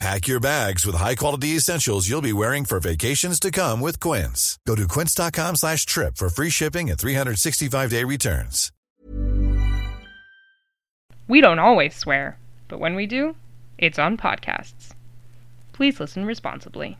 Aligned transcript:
Pack 0.00 0.26
your 0.26 0.40
bags 0.40 0.84
with 0.84 0.96
high-quality 0.96 1.48
essentials 1.50 2.08
you'll 2.08 2.20
be 2.20 2.32
wearing 2.32 2.64
for 2.64 2.80
vacations 2.80 3.38
to 3.40 3.50
come 3.50 3.80
with 3.80 4.00
Quince. 4.00 4.58
Go 4.66 4.74
to 4.74 4.88
quince.com 4.88 5.56
slash 5.56 5.86
trip 5.86 6.16
for 6.16 6.28
free 6.28 6.50
shipping 6.50 6.90
and 6.90 6.98
365-day 6.98 8.04
returns. 8.04 8.72
We 11.26 11.40
don't 11.40 11.58
always 11.58 11.96
swear, 11.96 12.38
but 12.68 12.80
when 12.80 12.94
we 12.94 13.06
do, 13.06 13.34
it's 13.78 13.98
on 13.98 14.18
podcasts. 14.18 14.90
Please 15.72 15.98
listen 15.98 16.26
responsibly. 16.26 16.98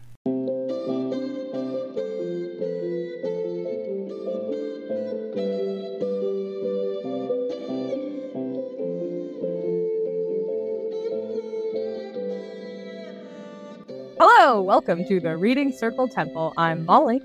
Hello, 14.55 14.62
welcome 14.62 15.05
to 15.06 15.19
the 15.19 15.36
Reading 15.36 15.72
Circle 15.72 16.06
Temple. 16.06 16.55
I'm 16.56 16.84
Molly, 16.84 17.20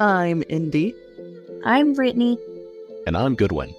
I'm 0.00 0.42
Indy. 0.48 0.94
I'm 1.66 1.92
Brittany. 1.92 2.38
And 3.06 3.14
I'm 3.14 3.34
Goodwin. 3.34 3.74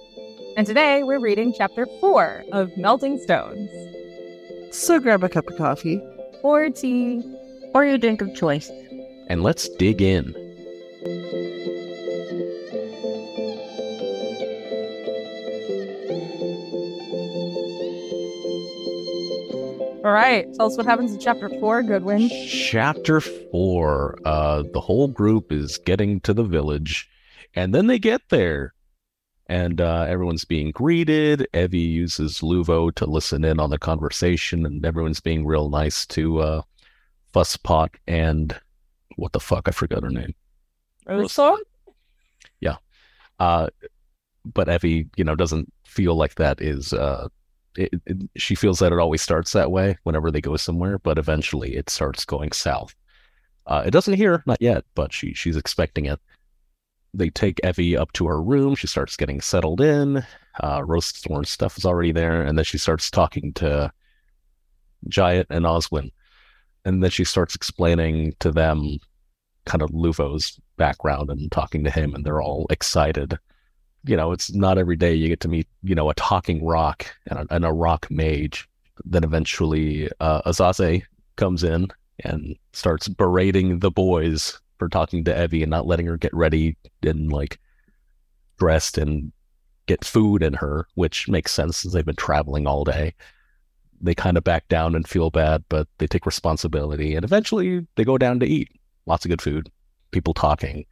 and 0.56 0.64
today 0.64 1.02
we're 1.02 1.18
reading 1.18 1.52
chapter 1.52 1.88
4 2.00 2.44
of 2.52 2.70
Melting 2.76 3.18
Stones. 3.18 3.68
So 4.70 5.00
grab 5.00 5.24
a 5.24 5.28
cup 5.28 5.48
of 5.48 5.56
coffee. 5.56 6.00
Or 6.44 6.70
tea. 6.70 7.20
Or 7.74 7.84
your 7.84 7.98
drink 7.98 8.20
of 8.20 8.32
choice. 8.32 8.70
And 9.26 9.42
let's 9.42 9.68
dig 9.70 10.00
in. 10.00 10.32
All 20.04 20.12
right, 20.12 20.46
tell 20.54 20.66
us 20.66 20.76
what 20.76 20.84
happens 20.84 21.12
in 21.12 21.18
chapter 21.18 21.48
4, 21.48 21.82
Goodwin. 21.82 22.28
Chapter 22.46 23.20
4. 23.20 24.18
Uh, 24.24 24.62
the 24.72 24.80
whole 24.80 25.08
group 25.08 25.50
is 25.50 25.78
getting 25.78 26.20
to 26.20 26.34
the 26.34 26.44
village, 26.44 27.08
and 27.54 27.74
then 27.74 27.86
they 27.86 27.98
get 27.98 28.20
there. 28.28 28.74
And 29.46 29.80
uh, 29.80 30.04
everyone's 30.06 30.44
being 30.44 30.70
greeted. 30.72 31.48
Evie 31.54 31.78
uses 31.78 32.40
Luvo 32.40 32.94
to 32.94 33.06
listen 33.06 33.44
in 33.44 33.58
on 33.58 33.70
the 33.70 33.78
conversation, 33.78 34.66
and 34.66 34.84
everyone's 34.84 35.20
being 35.20 35.46
real 35.46 35.70
nice 35.70 36.04
to 36.08 36.40
uh, 36.40 36.62
Fusspot 37.34 37.88
and 38.06 38.54
what 39.16 39.32
the 39.32 39.40
fuck? 39.40 39.68
I 39.68 39.70
forgot 39.70 40.02
her 40.02 40.10
name. 40.10 40.34
Rosethorn? 41.06 41.58
Uh, 43.38 43.68
but 44.44 44.68
Evie, 44.68 45.08
you 45.16 45.24
know, 45.24 45.34
doesn't 45.34 45.72
feel 45.86 46.14
like 46.14 46.34
that 46.36 46.60
is. 46.60 46.92
Uh, 46.92 47.28
it, 47.76 47.94
it, 48.06 48.16
she 48.36 48.54
feels 48.54 48.78
that 48.78 48.92
it 48.92 48.98
always 48.98 49.22
starts 49.22 49.52
that 49.52 49.70
way 49.70 49.98
whenever 50.04 50.30
they 50.30 50.40
go 50.40 50.56
somewhere, 50.56 50.98
but 50.98 51.18
eventually 51.18 51.76
it 51.76 51.90
starts 51.90 52.24
going 52.24 52.52
south. 52.52 52.94
Uh, 53.66 53.82
it 53.86 53.90
doesn't 53.90 54.14
here, 54.14 54.42
not 54.46 54.60
yet, 54.60 54.84
but 54.94 55.12
she 55.12 55.32
she's 55.34 55.56
expecting 55.56 56.06
it. 56.06 56.20
They 57.14 57.30
take 57.30 57.60
Evie 57.64 57.96
up 57.96 58.12
to 58.14 58.26
her 58.26 58.42
room. 58.42 58.74
She 58.74 58.86
starts 58.86 59.16
getting 59.16 59.40
settled 59.40 59.80
in. 59.80 60.18
Uh, 60.60 60.80
Rosethorn 60.80 61.46
stuff 61.46 61.78
is 61.78 61.84
already 61.84 62.12
there, 62.12 62.42
and 62.42 62.58
then 62.58 62.64
she 62.64 62.78
starts 62.78 63.10
talking 63.10 63.52
to 63.54 63.92
Jayat 65.08 65.46
and 65.50 65.64
Oswin, 65.64 66.10
and 66.84 67.02
then 67.02 67.10
she 67.10 67.24
starts 67.24 67.54
explaining 67.54 68.34
to 68.40 68.52
them 68.52 68.98
kind 69.66 69.82
of 69.82 69.90
Luvo's 69.90 70.60
background 70.76 71.30
and 71.30 71.50
talking 71.50 71.84
to 71.84 71.90
him, 71.90 72.14
and 72.14 72.24
they're 72.24 72.42
all 72.42 72.66
excited. 72.70 73.38
You 74.06 74.16
know, 74.16 74.32
it's 74.32 74.52
not 74.52 74.78
every 74.78 74.96
day 74.96 75.14
you 75.14 75.28
get 75.28 75.40
to 75.40 75.48
meet, 75.48 75.66
you 75.82 75.94
know, 75.94 76.10
a 76.10 76.14
talking 76.14 76.64
rock 76.64 77.06
and 77.26 77.38
a, 77.38 77.46
and 77.54 77.64
a 77.64 77.72
rock 77.72 78.06
mage. 78.10 78.68
Then 79.04 79.24
eventually, 79.24 80.08
uh, 80.20 80.52
comes 81.36 81.64
in 81.64 81.88
and 82.20 82.56
starts 82.72 83.08
berating 83.08 83.80
the 83.80 83.90
boys 83.90 84.60
for 84.78 84.88
talking 84.88 85.24
to 85.24 85.42
Evie 85.42 85.62
and 85.62 85.70
not 85.70 85.86
letting 85.86 86.06
her 86.06 86.16
get 86.16 86.34
ready 86.34 86.76
and 87.02 87.32
like 87.32 87.58
dressed 88.58 88.98
and 88.98 89.32
get 89.86 90.04
food 90.04 90.42
in 90.42 90.54
her, 90.54 90.86
which 90.94 91.28
makes 91.28 91.52
sense 91.52 91.78
since 91.78 91.92
they've 91.92 92.04
been 92.04 92.16
traveling 92.16 92.66
all 92.66 92.84
day. 92.84 93.14
They 94.00 94.14
kind 94.14 94.36
of 94.36 94.44
back 94.44 94.68
down 94.68 94.94
and 94.94 95.08
feel 95.08 95.30
bad, 95.30 95.64
but 95.68 95.88
they 95.98 96.06
take 96.06 96.26
responsibility 96.26 97.14
and 97.14 97.24
eventually 97.24 97.86
they 97.96 98.04
go 98.04 98.18
down 98.18 98.40
to 98.40 98.46
eat. 98.46 98.68
Lots 99.06 99.24
of 99.24 99.28
good 99.28 99.42
food, 99.42 99.70
people 100.10 100.34
talking. 100.34 100.86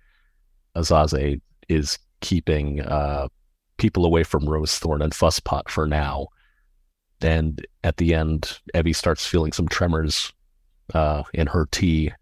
Azaze 0.76 1.40
is 1.68 1.98
keeping 2.22 2.81
uh, 2.81 3.28
people 3.77 4.06
away 4.06 4.22
from 4.22 4.47
Rosethorn 4.47 5.03
and 5.03 5.12
Fusspot 5.12 5.69
for 5.69 5.87
now. 5.87 6.28
And 7.21 7.65
at 7.84 7.99
the 7.99 8.15
end, 8.15 8.60
Evie 8.75 8.94
starts 8.94 9.27
feeling 9.27 9.53
some 9.53 9.69
tremors 9.69 10.33
uh, 10.94 11.25
in 11.34 11.49
her 11.49 11.69
tea 11.71 12.12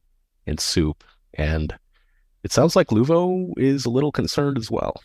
and 0.46 0.58
soup. 0.58 1.04
And 1.34 1.74
it 2.42 2.52
sounds 2.52 2.74
like 2.74 2.88
Luvo 2.88 3.52
is 3.56 3.84
a 3.84 3.90
little 3.90 4.12
concerned 4.12 4.58
as 4.58 4.70
well. 4.70 5.00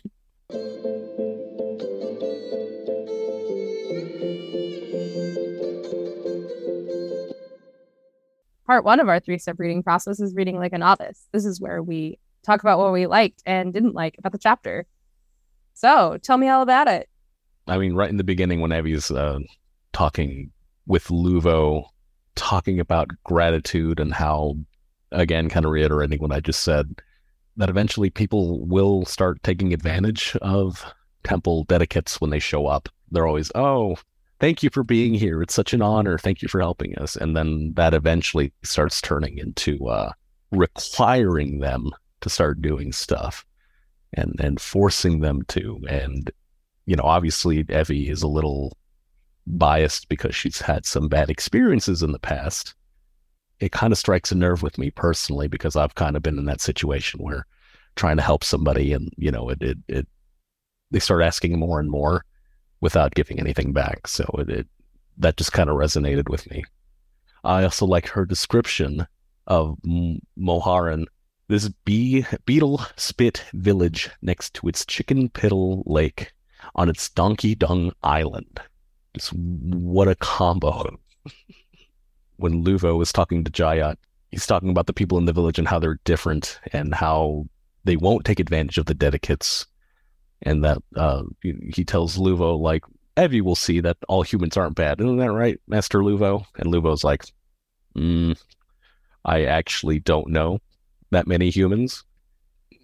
Part 8.66 8.84
one 8.84 8.98
of 8.98 9.08
our 9.08 9.20
three 9.20 9.38
step 9.38 9.56
reading 9.58 9.82
process 9.82 10.18
is 10.18 10.34
reading 10.34 10.58
like 10.58 10.72
a 10.72 10.78
novice. 10.78 11.28
This 11.32 11.44
is 11.44 11.60
where 11.60 11.82
we 11.82 12.18
talk 12.46 12.60
about 12.60 12.78
what 12.78 12.92
we 12.92 13.06
liked 13.06 13.42
and 13.44 13.72
didn't 13.72 13.94
like 13.94 14.16
about 14.18 14.32
the 14.32 14.38
chapter. 14.38 14.86
So 15.74 16.18
tell 16.22 16.38
me 16.38 16.48
all 16.48 16.62
about 16.62 16.88
it. 16.88 17.08
I 17.66 17.78
mean, 17.78 17.94
right 17.94 18.08
in 18.08 18.16
the 18.16 18.24
beginning, 18.24 18.60
when 18.60 18.70
Evie's 18.70 19.10
uh, 19.10 19.40
talking 19.92 20.52
with 20.86 21.08
Luvo, 21.08 21.84
talking 22.36 22.78
about 22.78 23.10
gratitude 23.24 23.98
and 23.98 24.14
how, 24.14 24.56
again, 25.10 25.48
kind 25.48 25.66
of 25.66 25.72
reiterating 25.72 26.20
what 26.20 26.32
I 26.32 26.40
just 26.40 26.62
said, 26.62 27.02
that 27.56 27.68
eventually 27.68 28.10
people 28.10 28.64
will 28.66 29.04
start 29.04 29.42
taking 29.42 29.72
advantage 29.72 30.36
of 30.42 30.84
temple 31.24 31.64
dedicates 31.64 32.20
when 32.20 32.30
they 32.30 32.38
show 32.38 32.66
up. 32.66 32.88
They're 33.10 33.26
always, 33.26 33.50
oh, 33.54 33.96
thank 34.38 34.62
you 34.62 34.70
for 34.70 34.84
being 34.84 35.14
here. 35.14 35.42
It's 35.42 35.54
such 35.54 35.72
an 35.72 35.82
honor. 35.82 36.18
Thank 36.18 36.42
you 36.42 36.48
for 36.48 36.60
helping 36.60 36.96
us. 36.98 37.16
And 37.16 37.36
then 37.36 37.72
that 37.74 37.94
eventually 37.94 38.52
starts 38.62 39.00
turning 39.00 39.38
into 39.38 39.88
uh, 39.88 40.12
requiring 40.52 41.60
them 41.60 41.90
to 42.20 42.30
start 42.30 42.62
doing 42.62 42.92
stuff 42.92 43.44
and 44.14 44.34
and 44.40 44.60
forcing 44.60 45.20
them 45.20 45.42
to. 45.48 45.80
And 45.88 46.30
you 46.86 46.96
know, 46.96 47.04
obviously, 47.04 47.64
Evie 47.70 48.08
is 48.10 48.22
a 48.22 48.28
little 48.28 48.76
biased 49.46 50.08
because 50.08 50.34
she's 50.34 50.60
had 50.60 50.86
some 50.86 51.08
bad 51.08 51.30
experiences 51.30 52.02
in 52.02 52.12
the 52.12 52.18
past. 52.18 52.74
it 53.60 53.72
kind 53.72 53.92
of 53.92 53.98
strikes 53.98 54.32
a 54.32 54.34
nerve 54.34 54.62
with 54.62 54.78
me 54.78 54.90
personally 54.90 55.48
because 55.48 55.76
I've 55.76 55.94
kind 55.94 56.16
of 56.16 56.22
been 56.22 56.38
in 56.38 56.44
that 56.46 56.60
situation 56.60 57.20
where 57.22 57.46
trying 57.96 58.16
to 58.18 58.22
help 58.22 58.44
somebody 58.44 58.92
and 58.92 59.10
you 59.16 59.30
know 59.30 59.48
it 59.48 59.62
it, 59.62 59.78
it 59.88 60.08
they 60.90 60.98
start 61.00 61.22
asking 61.22 61.58
more 61.58 61.80
and 61.80 61.90
more 61.90 62.24
without 62.80 63.14
giving 63.14 63.40
anything 63.40 63.72
back. 63.72 64.06
So 64.08 64.24
it, 64.38 64.50
it 64.50 64.66
that 65.18 65.36
just 65.36 65.52
kind 65.52 65.70
of 65.70 65.76
resonated 65.76 66.28
with 66.28 66.48
me. 66.50 66.64
I 67.44 67.64
also 67.64 67.86
like 67.86 68.08
her 68.08 68.26
description 68.26 69.06
of 69.46 69.78
M- 69.86 70.20
Moharan, 70.38 71.06
this 71.48 71.68
bee 71.84 72.24
beetle 72.44 72.82
spit 72.96 73.44
village 73.52 74.10
next 74.22 74.54
to 74.54 74.68
its 74.68 74.84
chicken 74.84 75.28
piddle 75.28 75.82
lake 75.86 76.32
on 76.74 76.88
its 76.88 77.08
donkey 77.10 77.54
dung 77.54 77.92
island. 78.02 78.60
Just 79.14 79.32
what 79.32 80.08
a 80.08 80.14
combo. 80.16 80.98
when 82.36 82.64
Luvo 82.64 82.98
was 82.98 83.12
talking 83.12 83.44
to 83.44 83.50
Jayat, 83.50 83.96
he's 84.30 84.46
talking 84.46 84.70
about 84.70 84.86
the 84.86 84.92
people 84.92 85.18
in 85.18 85.24
the 85.24 85.32
village 85.32 85.58
and 85.58 85.68
how 85.68 85.78
they're 85.78 86.00
different 86.04 86.58
and 86.72 86.94
how 86.94 87.46
they 87.84 87.96
won't 87.96 88.24
take 88.24 88.40
advantage 88.40 88.78
of 88.78 88.86
the 88.86 88.94
dedicates. 88.94 89.66
And 90.42 90.64
that 90.64 90.78
uh, 90.96 91.22
he 91.42 91.84
tells 91.84 92.18
Luvo, 92.18 92.58
like, 92.58 92.84
Evie 93.16 93.40
will 93.40 93.56
see 93.56 93.80
that 93.80 93.96
all 94.08 94.22
humans 94.22 94.56
aren't 94.56 94.76
bad. 94.76 95.00
Isn't 95.00 95.16
that 95.16 95.32
right, 95.32 95.58
Master 95.66 96.00
Luvo? 96.00 96.44
And 96.58 96.70
Luvo's 96.70 97.02
like, 97.02 97.24
mm, 97.96 98.38
I 99.24 99.44
actually 99.44 100.00
don't 100.00 100.28
know 100.28 100.60
that 101.10 101.26
many 101.26 101.50
humans. 101.50 102.04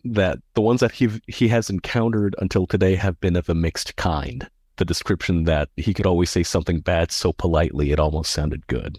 That 0.04 0.38
the 0.54 0.60
ones 0.60 0.80
that 0.80 0.92
he 0.92 1.08
he 1.28 1.48
has 1.48 1.70
encountered 1.70 2.34
until 2.38 2.66
today 2.66 2.96
have 2.96 3.20
been 3.20 3.36
of 3.36 3.48
a 3.48 3.54
mixed 3.54 3.96
kind. 3.96 4.48
The 4.76 4.84
description 4.84 5.44
that 5.44 5.68
he 5.76 5.94
could 5.94 6.06
always 6.06 6.30
say 6.30 6.42
something 6.42 6.80
bad 6.80 7.12
so 7.12 7.32
politely 7.32 7.92
it 7.92 8.00
almost 8.00 8.32
sounded 8.32 8.66
good. 8.66 8.98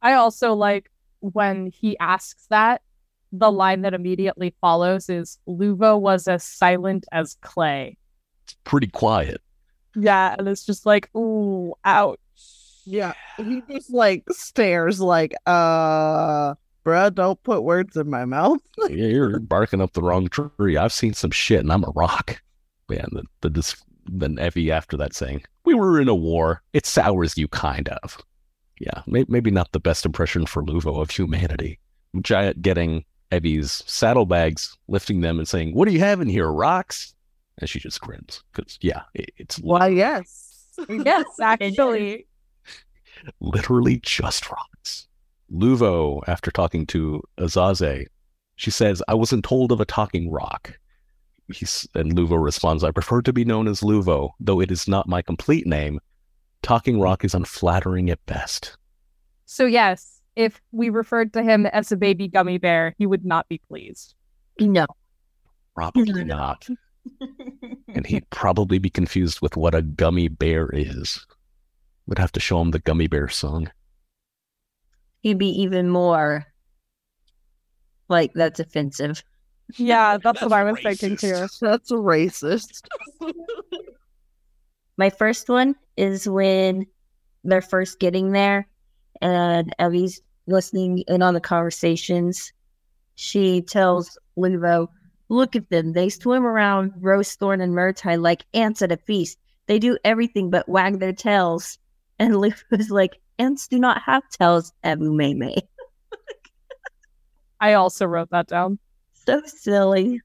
I 0.00 0.14
also 0.14 0.54
like 0.54 0.90
when 1.20 1.66
he 1.66 1.98
asks 1.98 2.46
that, 2.50 2.82
the 3.32 3.50
line 3.50 3.82
that 3.82 3.94
immediately 3.94 4.54
follows 4.60 5.08
is 5.08 5.38
Luvo 5.48 6.00
was 6.00 6.28
as 6.28 6.44
silent 6.44 7.04
as 7.10 7.36
clay. 7.40 7.96
It's 8.44 8.56
pretty 8.64 8.86
quiet. 8.86 9.40
Yeah, 9.96 10.34
and 10.38 10.48
it's 10.48 10.64
just 10.64 10.86
like, 10.86 11.08
ooh, 11.16 11.74
ouch. 11.84 12.18
Yeah. 12.84 13.14
He 13.38 13.62
just 13.70 13.92
like 13.92 14.24
stares 14.30 15.00
like, 15.00 15.34
uh 15.46 16.54
bruh, 16.84 17.14
don't 17.14 17.42
put 17.42 17.62
words 17.62 17.96
in 17.96 18.10
my 18.10 18.24
mouth. 18.24 18.60
Yeah, 18.90 19.06
You're 19.06 19.38
barking 19.40 19.80
up 19.80 19.92
the 19.94 20.02
wrong 20.02 20.28
tree. 20.28 20.76
I've 20.76 20.92
seen 20.92 21.14
some 21.14 21.30
shit 21.30 21.60
and 21.60 21.72
I'm 21.72 21.84
a 21.84 21.90
rock. 21.94 22.42
Man, 22.88 23.06
the, 23.12 23.24
the 23.40 23.50
dis- 23.50 23.82
then 24.06 24.38
Evie 24.38 24.70
after 24.70 24.96
that 24.98 25.14
saying, 25.14 25.42
We 25.64 25.74
were 25.74 26.00
in 26.00 26.08
a 26.08 26.14
war. 26.14 26.62
It 26.72 26.84
sours 26.86 27.38
you 27.38 27.48
kind 27.48 27.88
of. 27.88 28.18
Yeah, 28.80 29.02
may- 29.06 29.24
maybe 29.28 29.50
not 29.50 29.72
the 29.72 29.80
best 29.80 30.04
impression 30.04 30.44
for 30.46 30.62
Luvo 30.62 31.00
of 31.00 31.10
humanity. 31.10 31.78
Jayat 32.16 32.60
getting 32.60 33.04
Evie's 33.32 33.82
saddlebags, 33.86 34.76
lifting 34.88 35.20
them 35.22 35.38
and 35.38 35.48
saying, 35.48 35.74
What 35.74 35.88
do 35.88 35.94
you 35.94 36.00
have 36.00 36.20
in 36.20 36.28
here, 36.28 36.50
rocks? 36.52 37.14
And 37.58 37.70
she 37.70 37.78
just 37.80 38.00
grins. 38.00 38.42
Because, 38.52 38.78
yeah, 38.82 39.02
it- 39.14 39.30
it's 39.38 39.56
Why 39.58 39.88
yes. 39.88 40.68
Yes, 40.88 41.24
actually. 41.40 42.26
literally 43.40 44.00
just 44.02 44.50
rocks. 44.50 45.08
Luvo, 45.54 46.20
after 46.26 46.50
talking 46.50 46.84
to 46.86 47.22
Azaze, 47.38 48.06
she 48.56 48.70
says, 48.70 49.02
I 49.08 49.14
wasn't 49.14 49.44
told 49.44 49.72
of 49.72 49.80
a 49.80 49.84
talking 49.84 50.30
rock. 50.30 50.78
He's, 51.52 51.86
and 51.94 52.16
Luvo 52.16 52.42
responds, 52.42 52.82
I 52.82 52.90
prefer 52.90 53.22
to 53.22 53.32
be 53.32 53.44
known 53.44 53.68
as 53.68 53.80
Luvo, 53.80 54.30
though 54.40 54.60
it 54.60 54.70
is 54.70 54.88
not 54.88 55.08
my 55.08 55.22
complete 55.22 55.66
name. 55.66 56.00
Talking 56.62 56.98
rock 56.98 57.24
is 57.24 57.34
unflattering 57.34 58.10
at 58.10 58.24
best. 58.26 58.76
So 59.44 59.66
yes, 59.66 60.20
if 60.36 60.60
we 60.72 60.88
referred 60.88 61.32
to 61.34 61.42
him 61.42 61.66
as 61.66 61.92
a 61.92 61.96
baby 61.96 62.26
gummy 62.26 62.58
bear, 62.58 62.94
he 62.98 63.06
would 63.06 63.24
not 63.24 63.48
be 63.48 63.58
pleased. 63.58 64.14
No. 64.58 64.86
Probably 65.74 66.24
not. 66.24 66.66
And 67.94 68.06
he'd 68.06 68.28
probably 68.30 68.78
be 68.78 68.90
confused 68.90 69.40
with 69.40 69.56
what 69.56 69.74
a 69.74 69.82
gummy 69.82 70.26
bear 70.26 70.68
is. 70.72 71.24
Would 72.06 72.18
have 72.18 72.32
to 72.32 72.40
show 72.40 72.60
him 72.60 72.72
the 72.72 72.80
gummy 72.80 73.06
bear 73.06 73.28
song. 73.28 73.70
He'd 75.24 75.38
be 75.38 75.62
even 75.62 75.88
more 75.88 76.44
like 78.10 78.34
that's 78.34 78.60
offensive. 78.60 79.24
Yeah, 79.78 80.18
that's, 80.22 80.42
what 80.42 80.52
I 80.52 80.70
was 80.70 80.78
thinking 80.82 81.16
too. 81.16 81.46
That's 81.62 81.90
a 81.90 81.94
racist. 81.94 82.82
My 84.98 85.08
first 85.08 85.48
one 85.48 85.76
is 85.96 86.28
when 86.28 86.86
they're 87.42 87.62
first 87.62 88.00
getting 88.00 88.32
there 88.32 88.68
and 89.22 89.74
Evie's 89.78 90.20
listening 90.46 90.98
in 91.08 91.22
on 91.22 91.32
the 91.32 91.40
conversations. 91.40 92.52
She 93.14 93.62
tells 93.62 94.18
Luvo, 94.36 94.88
Look 95.30 95.56
at 95.56 95.70
them. 95.70 95.94
They 95.94 96.10
swim 96.10 96.44
around 96.44 96.92
Rosethorn 97.00 97.62
and 97.62 97.72
Myrrhtide 97.72 98.20
like 98.20 98.44
ants 98.52 98.82
at 98.82 98.92
a 98.92 98.98
feast. 98.98 99.38
They 99.68 99.78
do 99.78 99.96
everything 100.04 100.50
but 100.50 100.68
wag 100.68 101.00
their 101.00 101.14
tails. 101.14 101.78
And 102.18 102.34
Luvo's 102.34 102.90
like, 102.90 103.18
Ants 103.38 103.68
do 103.68 103.78
not 103.78 104.02
have 104.02 104.28
tails, 104.28 104.72
Ebu 104.82 105.12
Meme. 105.12 105.54
I 107.60 107.74
also 107.74 108.06
wrote 108.06 108.30
that 108.30 108.46
down. 108.46 108.78
So 109.26 109.42
silly. 109.46 110.20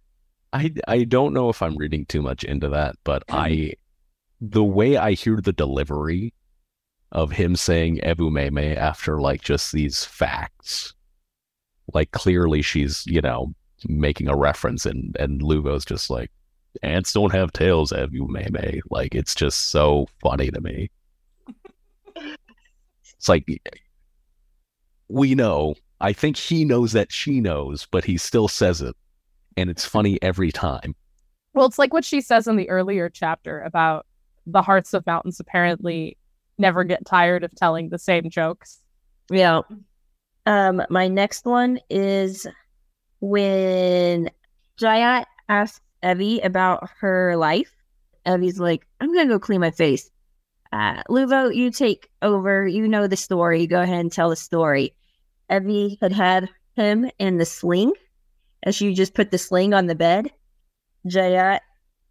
I 0.51 0.73
I 0.87 1.03
don't 1.03 1.33
know 1.33 1.49
if 1.49 1.61
I'm 1.61 1.77
reading 1.77 2.05
too 2.05 2.21
much 2.21 2.43
into 2.43 2.69
that, 2.69 2.95
but 3.03 3.23
I 3.29 3.73
the 4.41 4.63
way 4.63 4.97
I 4.97 5.13
hear 5.13 5.39
the 5.41 5.53
delivery 5.53 6.33
of 7.11 7.31
him 7.31 7.55
saying 7.55 8.03
Ebu 8.03 8.29
Meme 8.29 8.77
after 8.77 9.19
like 9.19 9.41
just 9.41 9.71
these 9.71 10.05
facts, 10.05 10.93
like 11.93 12.11
clearly 12.11 12.61
she's, 12.61 13.05
you 13.07 13.21
know, 13.21 13.53
making 13.87 14.27
a 14.27 14.35
reference 14.35 14.85
and 14.85 15.15
and 15.19 15.41
Luvo's 15.41 15.85
just 15.85 16.09
like 16.09 16.31
ants 16.83 17.13
don't 17.13 17.33
have 17.33 17.51
tails, 17.51 17.91
Ebu 17.91 18.27
Meme. 18.27 18.81
Like 18.89 19.15
it's 19.15 19.35
just 19.35 19.67
so 19.67 20.07
funny 20.21 20.51
to 20.51 20.61
me. 20.61 20.91
It's 23.19 23.29
like 23.29 23.45
we 25.09 25.35
know. 25.35 25.75
I 26.01 26.13
think 26.13 26.37
he 26.37 26.63
knows 26.63 26.93
that 26.93 27.11
she 27.11 27.41
knows, 27.41 27.85
but 27.91 28.05
he 28.05 28.17
still 28.17 28.47
says 28.47 28.81
it. 28.81 28.95
And 29.57 29.69
it's 29.69 29.83
funny 29.83 30.17
every 30.21 30.51
time. 30.51 30.95
Well, 31.53 31.65
it's 31.65 31.79
like 31.79 31.91
what 31.91 32.05
she 32.05 32.21
says 32.21 32.47
in 32.47 32.55
the 32.55 32.69
earlier 32.69 33.09
chapter 33.09 33.61
about 33.61 34.05
the 34.45 34.61
hearts 34.61 34.93
of 34.93 35.05
mountains 35.05 35.39
apparently 35.39 36.17
never 36.57 36.83
get 36.85 37.05
tired 37.05 37.43
of 37.43 37.53
telling 37.55 37.89
the 37.89 37.99
same 37.99 38.29
jokes. 38.29 38.79
Yeah. 39.29 39.61
Um, 40.45 40.81
my 40.89 41.07
next 41.07 41.45
one 41.45 41.79
is 41.89 42.47
when 43.19 44.29
Jayat 44.79 45.25
asks 45.49 45.81
Evie 46.03 46.39
about 46.39 46.89
her 46.99 47.35
life. 47.35 47.71
Evie's 48.25 48.59
like, 48.59 48.85
I'm 49.01 49.13
gonna 49.13 49.27
go 49.27 49.39
clean 49.39 49.59
my 49.59 49.71
face. 49.71 50.09
Uh, 50.71 51.01
Luvo, 51.09 51.53
you 51.53 51.71
take 51.71 52.09
over. 52.21 52.67
You 52.67 52.87
know 52.87 53.07
the 53.07 53.17
story. 53.17 53.67
Go 53.67 53.81
ahead 53.81 53.99
and 53.99 54.11
tell 54.11 54.29
the 54.29 54.35
story. 54.35 54.93
Evie 55.49 55.97
had 56.01 56.11
had 56.11 56.49
him 56.75 57.09
in 57.17 57.37
the 57.37 57.45
sling, 57.45 57.93
as 58.63 58.75
she 58.75 58.93
just 58.93 59.15
put 59.15 59.31
the 59.31 59.37
sling 59.37 59.73
on 59.73 59.87
the 59.87 59.95
bed. 59.95 60.31
Jayat 61.07 61.61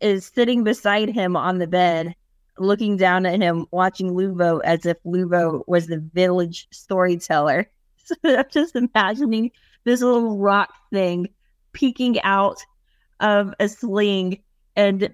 is 0.00 0.26
sitting 0.26 0.64
beside 0.64 1.08
him 1.08 1.36
on 1.36 1.58
the 1.58 1.66
bed, 1.66 2.14
looking 2.58 2.96
down 2.96 3.26
at 3.26 3.40
him, 3.40 3.66
watching 3.70 4.10
Luvo 4.10 4.60
as 4.64 4.86
if 4.86 4.96
Luvo 5.04 5.62
was 5.66 5.86
the 5.86 5.98
village 6.14 6.68
storyteller. 6.70 7.70
So 8.08 8.14
I'm 8.24 8.44
just 8.50 8.74
imagining 8.74 9.50
this 9.84 10.00
little 10.00 10.38
rock 10.38 10.72
thing 10.90 11.28
peeking 11.74 12.18
out 12.22 12.56
of 13.20 13.52
a 13.60 13.68
sling 13.68 14.42
and 14.76 15.10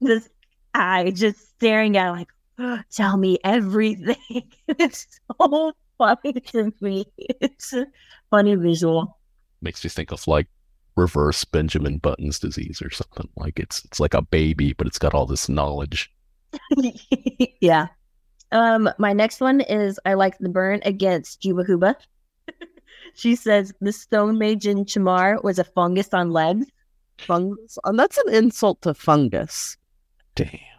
this 0.00 0.28
eye 0.72 1.10
just 1.10 1.48
staring 1.56 1.96
at 1.96 2.10
like, 2.10 2.28
tell 2.90 3.16
me 3.16 3.38
everything. 3.44 4.16
it's 4.68 5.06
so 5.40 5.72
funny 5.98 6.32
to 6.32 6.72
me. 6.80 7.06
It's 7.16 7.72
a 7.72 7.86
funny 8.30 8.54
visual. 8.54 9.18
Makes 9.62 9.84
me 9.84 9.90
think 9.90 10.12
of 10.12 10.26
like 10.26 10.46
reverse 10.96 11.44
Benjamin 11.44 11.98
Button's 11.98 12.38
disease 12.38 12.80
or 12.82 12.90
something. 12.90 13.28
Like 13.36 13.58
it's 13.58 13.84
it's 13.84 14.00
like 14.00 14.14
a 14.14 14.22
baby, 14.22 14.72
but 14.72 14.86
it's 14.86 14.98
got 14.98 15.14
all 15.14 15.26
this 15.26 15.48
knowledge. 15.48 16.12
yeah. 17.60 17.88
Um, 18.52 18.88
my 18.98 19.12
next 19.12 19.40
one 19.40 19.60
is 19.60 19.98
I 20.06 20.14
like 20.14 20.38
the 20.38 20.48
burn 20.48 20.80
against 20.84 21.42
Jubahuba. 21.42 21.96
she 23.14 23.34
says 23.34 23.72
the 23.80 23.92
stone 23.92 24.38
mage 24.38 24.66
in 24.66 24.84
Chammur 24.84 25.42
was 25.42 25.58
a 25.58 25.64
fungus 25.64 26.14
on 26.14 26.30
legs. 26.30 26.66
Fungus. 27.18 27.78
And 27.84 27.98
that's 27.98 28.18
an 28.18 28.34
insult 28.34 28.82
to 28.82 28.94
fungus. 28.94 29.76
Damn. 30.34 30.75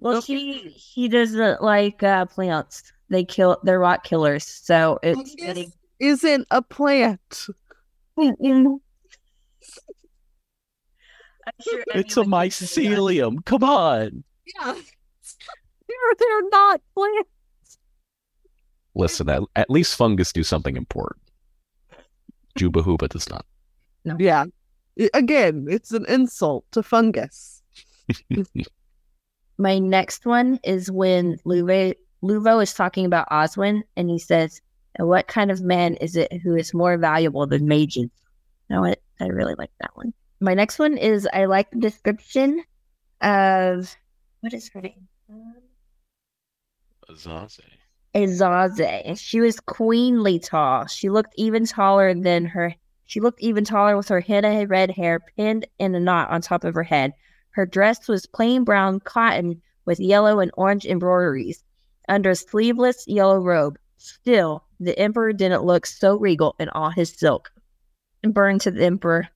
Well, 0.00 0.22
he 0.22 0.58
he 0.68 1.08
doesn't 1.08 1.62
like 1.62 2.02
uh, 2.02 2.26
plants. 2.26 2.92
They 3.08 3.24
kill. 3.24 3.58
They're 3.64 3.80
rock 3.80 4.04
killers. 4.04 4.44
So 4.44 4.98
it's 5.02 5.34
Fungus 5.34 5.72
isn't 5.98 6.46
a 6.50 6.62
plant. 6.62 7.46
Sure 11.62 11.84
It's 11.94 12.16
a 12.16 12.20
anyone 12.20 12.40
can 12.42 12.52
say 12.52 12.88
that. 12.88 12.96
mycelium. 12.96 13.44
Come 13.44 13.64
on. 13.64 14.24
Yeah. 14.54 14.74
they're, 15.88 16.14
they're 16.18 16.48
not 16.50 16.80
plants. 16.94 17.78
Listen, 18.94 19.28
at, 19.28 19.42
at 19.56 19.70
least 19.70 19.96
fungus 19.96 20.32
do 20.32 20.42
something 20.42 20.76
important. 20.76 21.22
Juba 22.56 22.82
Huba 22.82 23.08
does 23.08 23.28
not. 23.28 23.46
Yeah. 24.18 24.46
Again, 25.14 25.66
it's 25.70 25.92
an 25.92 26.04
insult 26.06 26.64
to 26.72 26.82
fungus. 26.82 27.62
My 29.60 29.78
next 29.78 30.24
one 30.24 30.58
is 30.64 30.90
when 30.90 31.34
mm-hmm. 31.34 31.50
Luvo, 31.50 31.94
Luvo 32.24 32.62
is 32.62 32.72
talking 32.72 33.04
about 33.04 33.28
Oswin 33.28 33.82
and 33.94 34.08
he 34.08 34.18
says, 34.18 34.62
What 34.98 35.28
kind 35.28 35.50
of 35.50 35.60
man 35.60 35.96
is 35.96 36.16
it 36.16 36.32
who 36.42 36.56
is 36.56 36.72
more 36.72 36.96
valuable 36.96 37.46
than 37.46 37.68
mages? 37.68 38.04
You 38.04 38.10
know 38.70 38.80
what? 38.80 39.02
I 39.20 39.26
really 39.26 39.54
like 39.58 39.70
that 39.82 39.90
one. 39.94 40.14
My 40.40 40.54
next 40.54 40.78
one 40.78 40.96
is 40.96 41.28
I 41.34 41.44
like 41.44 41.70
the 41.72 41.78
description 41.78 42.64
of 43.20 43.94
what 44.40 44.54
is 44.54 44.70
her 44.70 44.80
name? 44.80 45.08
Azaze. 47.10 47.60
Azaze. 48.14 49.18
She 49.20 49.40
was 49.40 49.60
queenly 49.60 50.38
tall. 50.38 50.86
She 50.86 51.10
looked 51.10 51.34
even 51.36 51.66
taller 51.66 52.14
than 52.14 52.46
her. 52.46 52.74
She 53.04 53.20
looked 53.20 53.42
even 53.42 53.64
taller 53.64 53.94
with 53.94 54.08
her 54.08 54.20
henna 54.20 54.66
red 54.66 54.90
hair 54.90 55.20
pinned 55.36 55.66
in 55.78 55.94
a 55.94 56.00
knot 56.00 56.30
on 56.30 56.40
top 56.40 56.64
of 56.64 56.74
her 56.74 56.82
head. 56.82 57.12
Her 57.52 57.66
dress 57.66 58.08
was 58.08 58.26
plain 58.26 58.64
brown 58.64 59.00
cotton 59.00 59.60
with 59.84 60.00
yellow 60.00 60.40
and 60.40 60.50
orange 60.54 60.86
embroideries 60.86 61.64
under 62.08 62.30
a 62.30 62.36
sleeveless 62.36 63.04
yellow 63.06 63.38
robe. 63.38 63.78
Still, 63.96 64.64
the 64.78 64.98
emperor 64.98 65.32
didn't 65.32 65.64
look 65.64 65.86
so 65.86 66.16
regal 66.16 66.54
in 66.58 66.68
all 66.70 66.90
his 66.90 67.10
silk. 67.10 67.50
And 68.22 68.34
burn 68.34 68.58
to 68.60 68.70
the 68.70 68.84
emperor. 68.84 69.28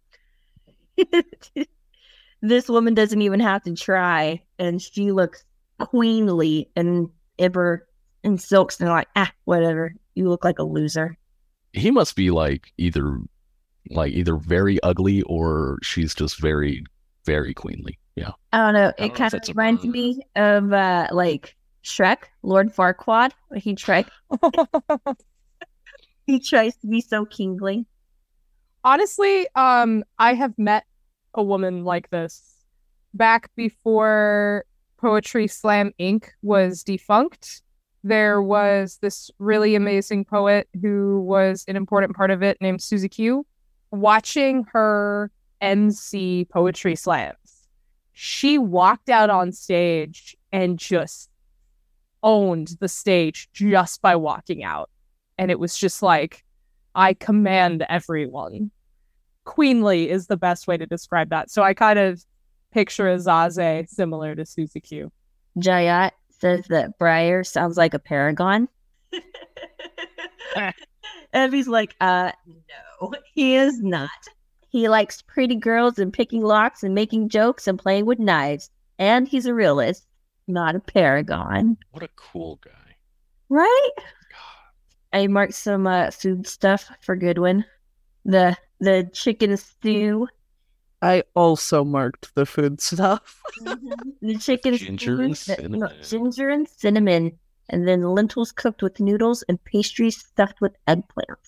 this 2.43 2.69
woman 2.69 2.95
doesn't 2.95 3.23
even 3.23 3.41
have 3.41 3.63
to 3.63 3.75
try, 3.75 4.43
and 4.59 4.81
she 4.81 5.11
looks 5.11 5.45
queenly 5.79 6.71
and 6.77 7.09
emperor 7.39 7.87
in 8.23 8.39
silks 8.39 8.81
and 8.81 8.89
like, 8.89 9.09
ah, 9.17 9.33
whatever. 9.45 9.95
You 10.15 10.29
look 10.29 10.45
like 10.45 10.59
a 10.59 10.65
loser. 10.65 11.17
He 11.73 11.91
must 11.91 12.15
be 12.15 12.31
like 12.31 12.73
either 12.79 13.19
like 13.91 14.13
either 14.13 14.37
very 14.37 14.83
ugly 14.83 15.23
or 15.23 15.79
she's 15.83 16.15
just 16.15 16.41
very, 16.41 16.85
very 17.25 17.55
queenly. 17.55 17.99
Yeah. 18.17 18.33
I 18.53 18.59
don't 18.59 18.75
know. 18.75 18.89
I 18.89 18.93
don't 18.99 19.11
It 19.11 19.15
kind 19.15 19.35
of 19.35 19.49
reminds 19.49 19.85
me 19.85 20.23
of 20.37 20.73
uh 20.73 21.09
like 21.13 21.57
Shrek, 21.83 22.25
Lord 22.43 22.75
Farquaad. 22.75 23.33
When 23.49 23.61
he 23.61 23.75
tried 23.75 24.07
he 26.27 26.41
tries 26.41 26.77
to 26.77 26.87
be 26.87 27.01
so 27.01 27.25
kingly. 27.25 27.87
Honestly, 28.85 29.47
um, 29.55 30.05
I 30.19 30.35
have 30.35 30.59
met 30.59 30.85
a 31.33 31.43
woman 31.43 31.85
like 31.85 32.11
this 32.11 32.43
back 33.15 33.51
before 33.57 34.65
Poetry 34.99 35.47
Slam 35.47 35.93
Inc. 35.99 36.29
was 36.43 36.83
defunct. 36.83 37.63
There 38.03 38.43
was 38.43 38.99
this 39.01 39.31
really 39.39 39.75
amazing 39.75 40.27
poet 40.27 40.69
who 40.83 41.23
was 41.23 41.65
an 41.67 41.77
important 41.77 42.15
part 42.15 42.31
of 42.31 42.43
it 42.43 42.59
named 42.61 42.83
Susie 42.83 43.09
Q. 43.09 43.47
Watching 43.91 44.67
her 44.73 45.31
MC 45.65 46.47
Poetry 46.51 46.95
Slams, 46.95 47.69
she 48.13 48.59
walked 48.59 49.09
out 49.09 49.31
on 49.31 49.51
stage 49.51 50.37
and 50.53 50.79
just 50.79 51.31
owned 52.23 52.77
the 52.81 52.89
stage 52.89 53.49
just 53.53 54.01
by 54.03 54.15
walking 54.17 54.63
out. 54.63 54.91
And 55.37 55.51
it 55.51 55.59
was 55.59 55.77
just 55.77 56.03
like, 56.03 56.45
I 56.95 57.15
command 57.15 57.85
everyone. 57.89 58.71
Queenly 59.45 60.09
is 60.09 60.27
the 60.27 60.37
best 60.37 60.69
way 60.69 60.77
to 60.77 60.87
describe 60.87 61.31
that. 61.31 61.51
So 61.51 61.63
I 61.63 61.75
kind 61.75 61.99
of 61.99 62.25
picture 62.73 63.07
Azaze 63.07 63.89
similar 63.89 64.35
to 64.35 64.47
Susie 64.47 64.81
Q. 64.81 65.11
Jayat 65.59 66.13
says 66.31 66.67
that 66.69 66.99
Briar 66.99 67.43
sounds 67.45 67.77
like 67.77 67.95
a 67.95 67.99
paragon. 67.99 68.69
Evie's 71.33 71.69
like, 71.69 71.95
uh, 72.01 72.33
no, 72.47 73.15
he 73.33 73.57
is 73.57 73.81
not. 73.81 74.11
He 74.75 74.89
likes 74.89 75.23
pretty 75.23 75.55
girls 75.55 76.01
and 76.01 76.13
picking 76.13 76.43
locks 76.43 76.83
and 76.83 76.97
making 76.97 77.29
jokes 77.29 77.69
and 77.69 77.79
playing 77.79 78.07
with 78.07 78.19
knives. 78.19 78.71
And 78.99 79.29
he's 79.29 79.47
a 79.47 79.55
realist, 79.55 80.05
not 80.49 80.75
a 80.75 80.81
paragon. 80.81 81.77
What 81.93 82.03
a 82.03 82.09
cool 82.17 82.59
guy. 82.61 82.97
Right? 83.49 83.91
I 85.13 85.29
marked 85.29 85.55
some 85.55 85.87
uh, 85.87 86.11
food 86.11 86.49
stuff 86.49 86.91
for 87.03 87.15
Goodwin. 87.15 87.65
The 88.25 88.57
the 88.81 89.09
chicken 89.13 89.57
stew, 89.59 90.27
I 91.01 91.23
also 91.37 91.85
marked 91.85 92.35
the 92.35 92.45
food 92.45 92.81
stuff. 92.81 93.45
the 93.61 94.39
chicken 94.41 94.77
Ginger 94.77 95.35
stew, 95.37 95.55
and 95.57 95.75
the- 95.75 95.79
no, 95.79 95.87
cinnamon. 95.87 96.03
ginger 96.03 96.49
and 96.49 96.69
cinnamon, 96.69 97.39
and 97.71 97.87
then 97.87 98.03
lentils 98.03 98.51
cooked 98.51 98.83
with 98.83 98.99
noodles 98.99 99.45
and 99.49 99.63
pastries 99.63 100.19
stuffed 100.19 100.61
with 100.61 100.75
eggplant. 100.89 101.39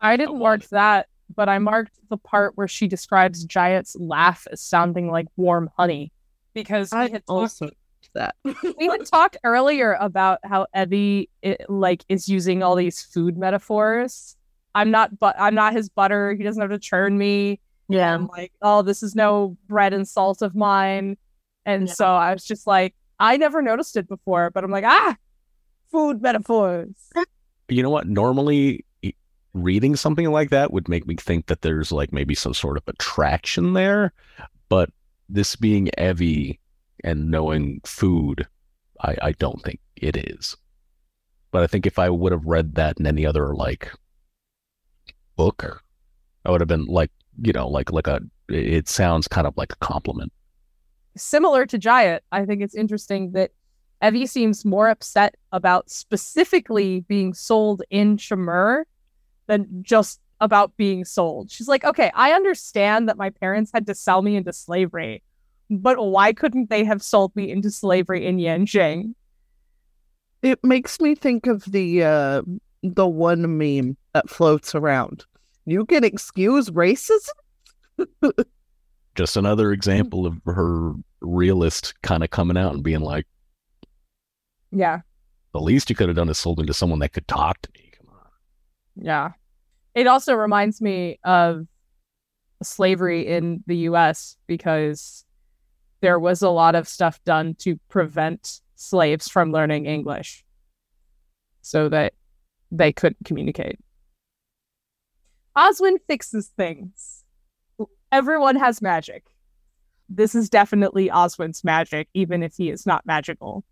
I 0.00 0.16
didn't 0.16 0.40
want 0.40 0.62
mark 0.62 0.70
that, 0.70 1.06
but 1.34 1.48
I 1.48 1.58
marked 1.58 1.98
the 2.08 2.16
part 2.16 2.52
where 2.56 2.68
she 2.68 2.86
describes 2.88 3.46
Jayat's 3.46 3.96
laugh 3.96 4.46
as 4.50 4.60
sounding 4.60 5.10
like 5.10 5.26
warm 5.36 5.70
honey. 5.76 6.12
Because 6.54 6.90
we 6.92 6.98
I 6.98 7.08
had, 7.08 7.22
also 7.28 7.66
marked 7.66 7.76
that. 8.14 8.34
we 8.78 8.86
had 8.86 9.04
talked 9.06 9.36
earlier 9.44 9.92
about 10.00 10.38
how 10.44 10.66
Evie 10.74 11.28
it, 11.42 11.68
like 11.68 12.04
is 12.08 12.28
using 12.28 12.62
all 12.62 12.74
these 12.76 13.02
food 13.02 13.36
metaphors. 13.36 14.36
I'm 14.74 14.90
not 14.90 15.18
but 15.18 15.34
I'm 15.38 15.54
not 15.54 15.72
his 15.72 15.88
butter. 15.88 16.34
He 16.34 16.42
doesn't 16.44 16.60
have 16.60 16.70
to 16.70 16.78
churn 16.78 17.18
me. 17.18 17.60
Yeah. 17.88 18.12
I'm 18.14 18.26
like, 18.26 18.52
oh, 18.62 18.82
this 18.82 19.02
is 19.02 19.14
no 19.14 19.56
bread 19.68 19.92
and 19.92 20.06
salt 20.08 20.42
of 20.42 20.54
mine. 20.54 21.16
And 21.64 21.88
Yeah. 21.88 21.94
so 21.94 22.06
I 22.06 22.32
was 22.32 22.44
just 22.44 22.66
like, 22.66 22.94
I 23.18 23.36
never 23.36 23.62
noticed 23.62 23.96
it 23.96 24.08
before, 24.08 24.50
but 24.50 24.64
I'm 24.64 24.70
like, 24.70 24.84
ah, 24.84 25.16
food 25.90 26.20
metaphors. 26.20 26.94
You 27.68 27.82
know 27.82 27.90
what? 27.90 28.06
Normally, 28.06 28.84
reading 29.56 29.96
something 29.96 30.30
like 30.30 30.50
that 30.50 30.72
would 30.72 30.88
make 30.88 31.06
me 31.06 31.16
think 31.16 31.46
that 31.46 31.62
there's 31.62 31.90
like 31.90 32.12
maybe 32.12 32.34
some 32.34 32.54
sort 32.54 32.76
of 32.76 32.82
attraction 32.86 33.72
there. 33.72 34.12
But 34.68 34.90
this 35.28 35.56
being 35.56 35.90
Evie 35.98 36.60
and 37.04 37.30
knowing 37.30 37.80
food, 37.84 38.46
I, 39.00 39.16
I 39.22 39.32
don't 39.32 39.62
think 39.62 39.80
it 39.96 40.16
is. 40.16 40.56
But 41.50 41.62
I 41.62 41.66
think 41.66 41.86
if 41.86 41.98
I 41.98 42.10
would 42.10 42.32
have 42.32 42.44
read 42.44 42.74
that 42.74 42.98
in 43.00 43.06
any 43.06 43.24
other 43.24 43.54
like 43.54 43.90
book, 45.36 45.82
I 46.44 46.50
would 46.50 46.60
have 46.60 46.68
been 46.68 46.86
like, 46.86 47.10
you 47.42 47.52
know, 47.52 47.68
like 47.68 47.92
like 47.92 48.06
a. 48.06 48.20
It 48.48 48.88
sounds 48.88 49.26
kind 49.26 49.46
of 49.46 49.56
like 49.56 49.72
a 49.72 49.76
compliment. 49.76 50.32
Similar 51.16 51.66
to 51.66 51.78
Jayat, 51.78 52.20
I 52.30 52.44
think 52.44 52.62
it's 52.62 52.76
interesting 52.76 53.32
that 53.32 53.50
Evie 54.02 54.26
seems 54.26 54.64
more 54.64 54.88
upset 54.88 55.34
about 55.52 55.90
specifically 55.90 57.00
being 57.08 57.32
sold 57.34 57.82
in 57.90 58.18
Chammur 58.18 58.84
than 59.46 59.66
just 59.82 60.20
about 60.40 60.76
being 60.76 61.04
sold. 61.04 61.50
She's 61.50 61.68
like, 61.68 61.84
okay, 61.84 62.10
I 62.14 62.32
understand 62.32 63.08
that 63.08 63.16
my 63.16 63.30
parents 63.30 63.70
had 63.72 63.86
to 63.86 63.94
sell 63.94 64.22
me 64.22 64.36
into 64.36 64.52
slavery, 64.52 65.22
but 65.70 65.98
why 65.98 66.32
couldn't 66.32 66.68
they 66.70 66.84
have 66.84 67.02
sold 67.02 67.34
me 67.34 67.50
into 67.50 67.70
slavery 67.70 68.26
in 68.26 68.36
Yanjing? 68.38 69.14
It 70.42 70.62
makes 70.62 71.00
me 71.00 71.14
think 71.14 71.46
of 71.46 71.64
the 71.64 72.04
uh 72.04 72.42
the 72.82 73.06
one 73.06 73.56
meme 73.58 73.96
that 74.12 74.28
floats 74.30 74.74
around. 74.74 75.24
You 75.64 75.86
can 75.86 76.04
excuse 76.04 76.70
racism? 76.70 77.30
Just 79.14 79.36
another 79.36 79.72
example 79.72 80.26
of 80.26 80.38
her 80.44 80.92
realist 81.22 81.94
kind 82.02 82.22
of 82.22 82.30
coming 82.30 82.56
out 82.58 82.74
and 82.74 82.82
being 82.84 83.00
like, 83.00 83.26
Yeah. 84.70 85.00
the 85.52 85.60
least 85.60 85.88
you 85.88 85.96
could 85.96 86.08
have 86.08 86.16
done 86.16 86.28
is 86.28 86.36
sold 86.38 86.58
me 86.58 86.66
to 86.66 86.74
someone 86.74 86.98
that 87.00 87.14
could 87.14 87.26
talk 87.26 87.60
to 87.62 87.70
me. 87.74 87.85
Yeah. 88.96 89.32
It 89.94 90.06
also 90.06 90.34
reminds 90.34 90.80
me 90.80 91.18
of 91.24 91.66
slavery 92.62 93.26
in 93.26 93.62
the 93.66 93.76
US 93.88 94.36
because 94.46 95.24
there 96.00 96.18
was 96.18 96.42
a 96.42 96.50
lot 96.50 96.74
of 96.74 96.88
stuff 96.88 97.22
done 97.24 97.54
to 97.60 97.76
prevent 97.88 98.60
slaves 98.74 99.28
from 99.28 99.52
learning 99.52 99.86
English 99.86 100.44
so 101.62 101.88
that 101.88 102.14
they 102.70 102.92
couldn't 102.92 103.24
communicate. 103.24 103.78
Oswin 105.56 105.96
fixes 106.06 106.48
things. 106.56 107.24
Everyone 108.12 108.56
has 108.56 108.82
magic. 108.82 109.24
This 110.08 110.34
is 110.34 110.48
definitely 110.48 111.08
Oswin's 111.08 111.64
magic, 111.64 112.08
even 112.14 112.42
if 112.42 112.54
he 112.56 112.70
is 112.70 112.86
not 112.86 113.04
magical. 113.06 113.64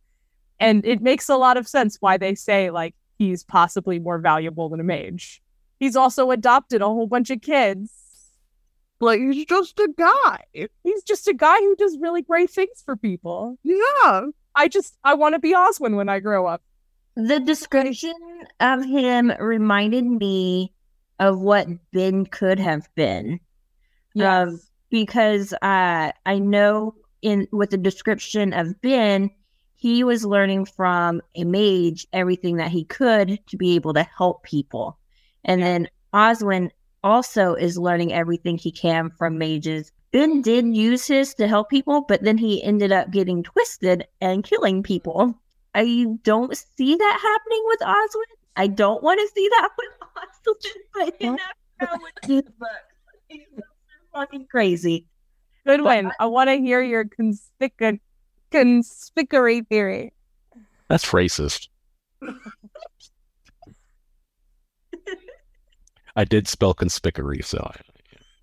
And 0.59 0.85
it 0.85 1.03
makes 1.03 1.29
a 1.29 1.37
lot 1.37 1.57
of 1.57 1.69
sense 1.69 1.99
why 2.01 2.17
they 2.17 2.35
say, 2.35 2.71
like, 2.71 2.95
he's 3.19 3.45
possibly 3.45 3.99
more 3.99 4.19
valuable 4.19 4.69
than 4.69 4.81
a 4.81 4.85
mage. 4.85 5.43
He's 5.79 5.97
also 5.97 6.31
adopted 6.31 6.83
a 6.83 6.87
whole 6.87 7.07
bunch 7.07 7.31
of 7.31 7.41
kids. 7.41 7.93
Like 9.01 9.21
he's 9.21 9.47
just 9.47 9.79
a 9.79 9.89
guy. 9.97 10.45
He's 10.83 11.03
just 11.03 11.29
a 11.29 11.35
guy 11.35 11.59
who 11.59 11.77
does 11.77 11.99
really 12.01 12.23
great 12.23 12.51
things 12.51 12.83
for 12.85 12.97
people. 12.97 13.59
Yeah. 13.63 14.27
I 14.55 14.69
just 14.69 14.97
I 15.05 15.15
want 15.15 15.35
to 15.35 15.39
be 15.39 15.53
Oswin 15.53 15.97
when 15.97 16.09
I 16.09 16.21
grow 16.21 16.47
up. 16.47 16.63
The 17.17 17.41
description 17.41 18.15
of 18.61 18.85
him 18.85 19.33
reminded 19.39 20.05
me 20.05 20.73
of 21.19 21.41
what 21.41 21.69
Ben 21.93 22.27
could 22.27 22.59
have 22.59 22.89
been. 22.95 23.41
Um, 24.21 24.61
because 24.91 25.53
uh, 25.55 26.13
I 26.25 26.39
know 26.39 26.95
in 27.23 27.49
with 27.51 27.71
the 27.71 27.79
description 27.79 28.53
of 28.53 28.81
Ben, 28.81 29.31
he 29.85 30.03
was 30.03 30.25
learning 30.25 30.65
from 30.65 31.21
a 31.35 31.45
mage 31.45 32.07
everything 32.15 32.57
that 32.57 32.71
he 32.71 32.85
could 32.85 33.39
to 33.47 33.59
be 33.59 33.75
able 33.75 33.93
to 33.93 34.03
help 34.03 34.43
people. 34.43 34.99
And 35.45 35.63
then 35.63 35.91
Oswin 36.15 36.71
also 37.03 37.53
is 37.53 37.77
learning 37.77 38.11
everything 38.11 38.57
he 38.57 38.73
can 38.73 39.11
from 39.11 39.37
mages. 39.37 39.93
Ben 40.11 40.41
did 40.41 40.75
use 40.75 41.07
his 41.07 41.35
to 41.35 41.47
help 41.47 41.69
people, 41.69 42.01
but 42.01 42.23
then 42.23 42.39
he 42.39 42.65
ended 42.65 42.93
up 42.93 43.11
getting 43.11 43.43
twisted 43.43 44.07
and 44.23 44.43
killing 44.43 44.83
people. 44.83 45.39
I 45.75 46.07
don't 46.23 46.57
see 46.57 46.97
that 46.97 47.19
happening 47.23 47.63
with 47.67 47.81
Oswin. 47.81 48.37
I 48.57 48.69
don't 48.69 49.03
want 49.03 49.21
to 49.21 49.29
see 49.35 49.51
that 49.51 49.69
with 49.77 49.91
Oswin, 50.17 50.81
but 50.95 51.21
you 51.21 51.31
never 51.33 51.93
know 51.93 51.99
with 52.03 52.15
these 52.27 52.51
books. 52.59 52.73
He's 53.29 53.43
so 53.55 53.63
fucking 54.15 54.47
crazy. 54.51 55.09
Goodwin, 55.67 56.11
I 56.19 56.25
want 56.25 56.49
to 56.49 56.57
hear 56.57 56.81
your 56.81 57.05
conspicu- 57.05 58.01
conspicuous 58.55 59.63
theory. 59.69 60.13
That's 60.89 61.05
racist. 61.07 61.69
I 66.17 66.25
did 66.25 66.47
spell 66.47 66.75
conspicuous, 66.75 67.49
so 67.49 67.71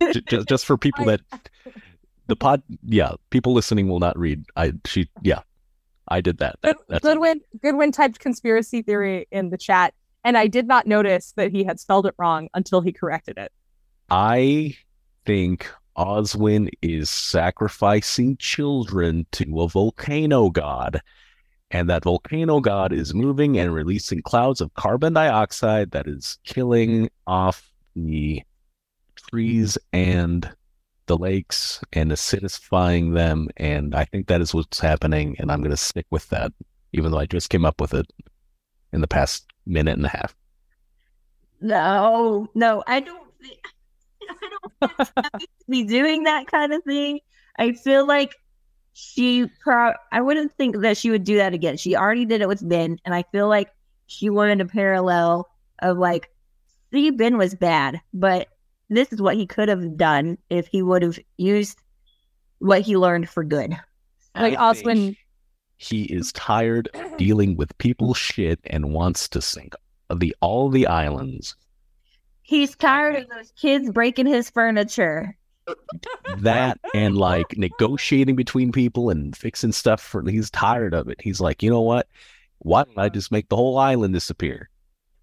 I, 0.01 0.12
j- 0.12 0.22
j- 0.27 0.44
just 0.48 0.65
for 0.65 0.77
people 0.77 1.06
that 1.08 1.22
the 2.27 2.36
pod, 2.36 2.62
yeah, 2.84 3.13
people 3.30 3.53
listening 3.53 3.88
will 3.88 4.00
not 4.00 4.18
read. 4.18 4.44
I 4.56 4.74
she, 4.86 5.10
yeah, 5.22 5.39
I 6.08 6.20
did 6.22 6.39
that. 6.39 6.58
that 6.63 6.75
Good, 6.75 6.86
that's 6.89 7.03
Goodwin, 7.03 7.39
Goodwin 7.62 7.91
typed 7.91 8.20
conspiracy 8.20 8.82
theory 8.82 9.27
in 9.32 9.50
the 9.50 9.58
chat, 9.58 9.94
and 10.24 10.38
I 10.38 10.48
did 10.48 10.68
not 10.68 10.86
notice 10.86 11.34
that 11.38 11.51
he 11.51 11.63
had 11.63 11.80
spelled 11.80 12.06
it 12.06 12.15
wrong 12.18 12.50
until 12.53 12.82
he 12.82 12.91
corrected 12.91 13.38
it. 13.38 13.51
I 14.10 14.75
think 15.25 15.72
Oswin 15.98 16.69
is 16.81 17.10
sacrificing 17.10 18.38
children 18.38 19.25
to 19.33 19.62
a 19.62 19.67
volcano 19.67 20.50
god. 20.50 21.01
And 21.69 21.89
that 21.89 22.03
volcano 22.03 22.60
god 22.60 22.91
is 22.91 23.13
moving 23.13 23.57
and 23.57 23.74
releasing 23.74 24.21
clouds 24.21 24.62
of 24.62 24.74
carbon 24.74 25.13
dioxide 25.13 25.91
that 25.91 26.07
is 26.07 26.38
killing 26.43 27.10
off 27.27 27.71
the 27.95 28.41
trees 29.15 29.77
and 29.93 30.50
the 31.07 31.17
lakes 31.17 31.81
and 31.93 32.12
acidifying 32.12 33.13
them. 33.13 33.48
And 33.57 33.95
I 33.95 34.05
think 34.05 34.27
that 34.27 34.41
is 34.41 34.53
what's 34.53 34.79
happening. 34.79 35.36
And 35.39 35.51
I'm 35.51 35.62
going 35.62 35.71
to 35.71 35.77
stick 35.77 36.05
with 36.10 36.27
that, 36.29 36.51
even 36.93 37.12
though 37.12 37.19
I 37.19 37.25
just 37.25 37.50
came 37.50 37.65
up 37.65 37.79
with 37.79 37.93
it 37.93 38.05
in 38.93 39.01
the 39.01 39.07
past 39.07 39.45
minute 39.65 39.98
and 39.98 40.05
a 40.05 40.10
half. 40.10 40.36
No, 41.62 42.50
no, 42.55 42.83
I 42.88 43.00
don't. 43.00 43.31
thi- 43.41 43.60
I 44.81 44.87
don't 44.87 44.89
want 45.09 45.09
to 45.13 45.47
be 45.69 45.83
doing 45.83 46.23
that 46.23 46.47
kind 46.47 46.73
of 46.73 46.83
thing. 46.83 47.19
I 47.57 47.73
feel 47.73 48.05
like 48.05 48.33
she. 48.93 49.47
Pro- 49.61 49.93
I 50.11 50.21
wouldn't 50.21 50.53
think 50.53 50.77
that 50.77 50.97
she 50.97 51.09
would 51.11 51.23
do 51.23 51.37
that 51.37 51.53
again. 51.53 51.77
She 51.77 51.95
already 51.95 52.25
did 52.25 52.41
it 52.41 52.47
with 52.47 52.67
Ben, 52.67 52.97
and 53.05 53.13
I 53.13 53.23
feel 53.31 53.47
like 53.47 53.69
she 54.07 54.29
wanted 54.29 54.61
a 54.61 54.65
parallel 54.65 55.47
of 55.79 55.97
like, 55.97 56.29
see, 56.91 57.11
Ben 57.11 57.37
was 57.37 57.55
bad, 57.55 58.01
but 58.13 58.47
this 58.89 59.13
is 59.13 59.21
what 59.21 59.37
he 59.37 59.47
could 59.47 59.69
have 59.69 59.97
done 59.97 60.37
if 60.49 60.67
he 60.67 60.81
would 60.81 61.01
have 61.01 61.17
used 61.37 61.79
what 62.59 62.81
he 62.81 62.97
learned 62.97 63.29
for 63.29 63.43
good. 63.43 63.77
Like 64.35 64.57
I 64.57 64.73
Oswin, 64.73 65.15
he 65.77 66.03
is 66.03 66.31
tired 66.33 66.89
of 66.93 67.17
dealing 67.17 67.55
with 67.55 67.77
people's 67.77 68.17
shit 68.17 68.59
and 68.65 68.93
wants 68.93 69.27
to 69.29 69.41
sink 69.41 69.73
the 70.13 70.35
all 70.41 70.69
the 70.69 70.87
islands. 70.87 71.55
He's 72.51 72.75
tired 72.75 73.15
of 73.15 73.29
those 73.29 73.51
kids 73.60 73.89
breaking 73.89 74.25
his 74.27 74.50
furniture. 74.50 75.38
That 76.39 76.79
and 76.93 77.15
like 77.15 77.58
negotiating 77.58 78.36
between 78.36 78.74
people 78.74 79.10
and 79.10 79.34
fixing 79.36 79.72
stuff 79.72 80.01
for 80.01 80.22
he's 80.29 80.50
tired 80.51 80.93
of 80.93 81.08
it. 81.08 81.22
He's 81.22 81.39
like, 81.39 81.63
you 81.63 81.70
know 81.70 81.79
what? 81.79 82.10
Why 82.60 82.84
don't 82.84 82.98
I 82.98 83.08
just 83.08 83.31
make 83.31 83.48
the 83.48 83.55
whole 83.55 83.77
island 83.77 84.13
disappear? 84.13 84.70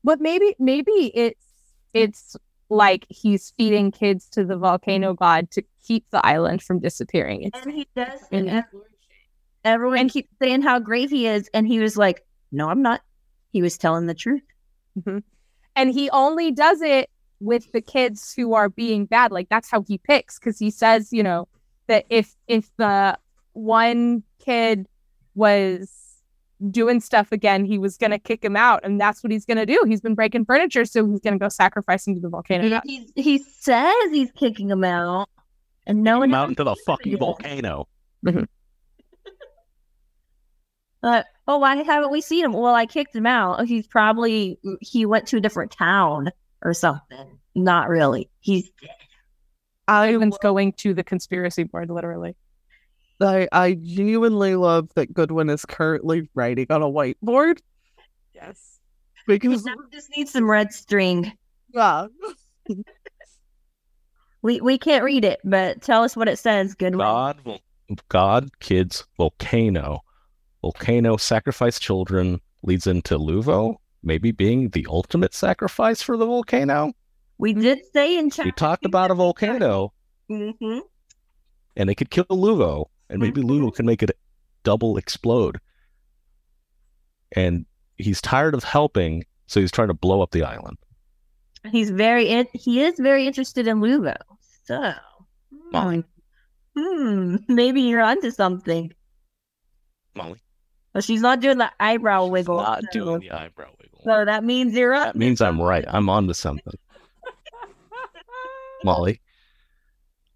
but 0.05 0.21
maybe 0.21 0.57
maybe 0.59 1.13
it's 1.15 1.45
it's 1.93 2.35
like 2.71 3.05
he's 3.11 3.53
feeding 3.59 3.91
kids 3.91 4.29
to 4.31 4.45
the 4.45 4.57
volcano 4.57 5.13
god 5.13 5.51
to 5.51 5.63
keep 5.87 6.09
the 6.11 6.25
island 6.25 6.63
from 6.63 6.79
disappearing. 6.79 7.43
It's, 7.43 7.61
And 7.67 7.75
he 7.75 7.87
does. 7.95 8.21
And- 8.33 8.49
And 8.49 8.59
ev- 8.59 8.65
everyone 9.65 10.09
keeps 10.09 10.31
saying 10.41 10.63
how 10.63 10.79
great 10.79 11.11
he 11.11 11.27
is. 11.27 11.51
And 11.53 11.67
he 11.69 11.79
was 11.81 11.97
like, 11.99 12.25
no, 12.53 12.69
I'm 12.71 12.81
not. 12.81 13.03
He 13.53 13.61
was 13.61 13.77
telling 13.77 14.07
the 14.07 14.15
truth. 14.15 14.43
Mm-hmm. 14.99 15.19
and 15.77 15.91
he 15.91 16.09
only 16.11 16.51
does 16.53 16.81
it 16.81 17.09
with 17.41 17.71
the 17.73 17.81
kids 17.81 18.33
who 18.35 18.55
are 18.55 18.69
being 18.69 19.07
bad. 19.07 19.31
Like 19.33 19.49
that's 19.49 19.71
how 19.71 19.83
he 19.87 19.99
picks 19.99 20.39
because 20.39 20.59
he 20.59 20.71
says, 20.71 21.13
you 21.13 21.23
know, 21.23 21.49
that 21.87 22.05
if 22.11 22.35
if 22.49 22.71
the 22.77 23.19
one 23.53 24.23
kid 24.39 24.87
was 25.35 25.91
doing 26.71 27.01
stuff 27.01 27.31
again, 27.33 27.65
he 27.65 27.79
was 27.79 27.97
gonna 27.97 28.19
kick 28.19 28.45
him 28.45 28.57
out, 28.57 28.81
and 28.85 29.01
that's 29.01 29.23
what 29.23 29.31
he's 29.31 29.45
gonna 29.47 29.67
do. 29.67 29.83
He's 29.87 30.01
been 30.01 30.15
breaking 30.15 30.45
furniture, 30.45 30.85
so 30.85 31.07
he's 31.07 31.21
gonna 31.21 31.39
go 31.39 31.49
sacrifice 31.49 32.07
him 32.07 32.15
to 32.17 32.21
the 32.21 32.29
volcano. 32.29 32.81
He, 32.85 33.09
he 33.15 33.39
says 33.39 33.95
he's 34.11 34.33
kicking 34.33 34.71
him 34.71 34.85
out. 34.85 35.29
And 35.87 36.03
no 36.03 36.19
one 36.19 36.29
Come 36.31 36.35
out 36.35 36.41
else 36.43 36.49
into 36.51 36.65
the 36.65 36.73
is 36.73 36.83
fucking 36.85 37.13
doing 37.13 37.17
it. 37.17 37.19
volcano. 37.21 37.89
Uh, 41.03 41.23
oh, 41.47 41.59
why 41.59 41.77
haven't 41.77 42.11
we 42.11 42.21
seen 42.21 42.45
him? 42.45 42.53
Well, 42.53 42.75
I 42.75 42.85
kicked 42.85 43.15
him 43.15 43.25
out. 43.27 43.65
He's 43.67 43.87
probably, 43.87 44.59
he 44.81 45.07
went 45.07 45.29
to 45.29 45.37
a 45.37 45.41
different 45.41 45.71
town 45.71 46.31
or 46.63 46.75
something. 46.75 47.39
Not 47.55 47.89
really. 47.89 48.29
He's 48.41 48.71
dead. 48.81 48.91
I, 49.87 50.13
Goodwin's 50.13 50.39
going 50.39 50.73
to 50.75 50.93
the 50.95 51.03
conspiracy 51.05 51.63
board, 51.65 51.91
literally. 51.91 52.37
I 53.21 53.49
I 53.51 53.75
genuinely 53.75 54.55
love 54.55 54.91
that 54.95 55.13
Goodwin 55.13 55.51
is 55.51 55.65
currently 55.65 56.29
writing 56.35 56.67
on 56.71 56.83
a 56.83 56.87
whiteboard 56.87 57.59
Yes. 58.35 58.79
because 59.27 59.65
Now 59.65 59.75
we 59.77 59.85
just 59.91 60.09
need 60.17 60.29
some 60.29 60.49
red 60.49 60.73
string. 60.73 61.33
yeah, 61.75 62.07
We 64.43 64.61
we 64.61 64.79
can't 64.79 65.03
read 65.05 65.25
it, 65.25 65.41
but 65.43 65.83
tell 65.83 66.05
us 66.05 66.17
what 66.17 66.29
it 66.29 66.39
says. 66.39 66.75
Goodwin. 66.75 66.99
God, 67.01 67.41
vol- 67.45 67.61
God, 68.09 68.49
kids, 68.61 69.05
volcano, 69.17 70.01
volcano, 70.63 71.17
sacrifice 71.17 71.81
children 71.81 72.41
leads 72.63 72.87
into 72.87 73.19
Luvo, 73.19 73.77
maybe 74.03 74.31
being 74.33 74.71
the 74.71 74.87
ultimate 74.89 75.35
sacrifice 75.35 76.03
for 76.03 76.17
the 76.17 76.27
volcano. 76.27 76.93
We 77.39 77.53
did 77.55 77.81
say 77.93 78.19
in 78.19 78.31
chat. 78.31 78.47
We 78.47 78.53
talked 78.53 78.85
about 78.85 79.11
a 79.11 79.15
volcano, 79.15 79.93
hmm 80.29 80.79
and 81.77 81.89
it 81.89 81.95
could 81.95 82.11
kill 82.11 82.25
Luvo, 82.25 82.87
and 83.09 83.21
maybe 83.21 83.41
Luvo 83.41 83.73
can 83.73 83.87
make 83.87 84.03
it 84.03 84.11
double 84.65 84.97
explode. 84.97 85.61
And 87.33 87.67
he's 87.97 88.21
tired 88.21 88.55
of 88.55 88.65
helping, 88.65 89.25
so 89.47 89.61
he's 89.61 89.71
trying 89.71 89.89
to 89.89 89.95
blow 89.95 90.21
up 90.21 90.33
the 90.33 90.43
island. 90.43 90.77
He's 91.71 91.91
very 91.91 92.29
in, 92.29 92.49
he 92.53 92.83
is 92.83 92.99
very 92.99 93.27
interested 93.29 93.69
in 93.69 93.81
Luvo. 93.81 94.17
So, 94.65 94.93
Molly, 95.73 96.03
hmm, 96.77 97.37
maybe 97.49 97.83
you're 97.83 98.03
onto 98.03 98.31
something. 98.33 98.93
Molly, 100.17 100.41
But 100.93 101.05
she's 101.05 101.21
not 101.21 101.39
doing 101.41 101.59
the 101.59 101.71
eyebrow 101.79 102.27
wiggle. 102.27 102.57
not 102.57 102.83
so, 102.83 102.89
doing 102.93 103.21
the 103.21 103.31
eyebrow. 103.31 103.71
So 104.09 104.25
that 104.25 104.43
means 104.43 104.75
you're 104.75 104.95
up. 104.95 105.13
That 105.13 105.19
means 105.19 105.43
I'm 105.43 105.61
right. 105.61 105.85
I'm 105.87 106.09
on 106.09 106.27
to 106.29 106.35
something. 106.35 106.79
Molly. 108.85 109.21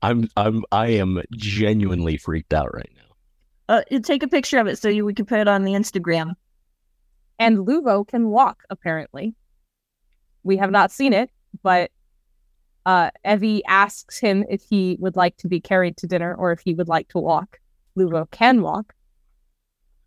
I'm 0.02 0.28
I'm 0.36 0.64
I 0.70 0.88
am 0.88 1.22
genuinely 1.32 2.18
freaked 2.18 2.52
out 2.52 2.74
right 2.74 2.90
now. 2.94 3.76
Uh, 3.76 3.98
take 4.02 4.22
a 4.22 4.28
picture 4.28 4.58
of 4.58 4.66
it 4.66 4.78
so 4.78 4.90
you, 4.90 5.06
we 5.06 5.14
can 5.14 5.24
put 5.24 5.40
it 5.40 5.48
on 5.48 5.62
the 5.62 5.72
Instagram. 5.72 6.34
And 7.38 7.58
Luvo 7.58 8.06
can 8.06 8.28
walk, 8.28 8.64
apparently. 8.68 9.34
We 10.42 10.58
have 10.58 10.70
not 10.70 10.92
seen 10.92 11.14
it, 11.14 11.30
but 11.62 11.90
uh, 12.84 13.10
Evie 13.24 13.64
asks 13.64 14.18
him 14.18 14.44
if 14.50 14.62
he 14.62 14.98
would 15.00 15.16
like 15.16 15.38
to 15.38 15.48
be 15.48 15.60
carried 15.60 15.96
to 15.98 16.06
dinner 16.06 16.34
or 16.34 16.52
if 16.52 16.60
he 16.60 16.74
would 16.74 16.88
like 16.88 17.08
to 17.08 17.18
walk. 17.18 17.58
Luvo 17.96 18.30
can 18.30 18.60
walk. 18.60 18.94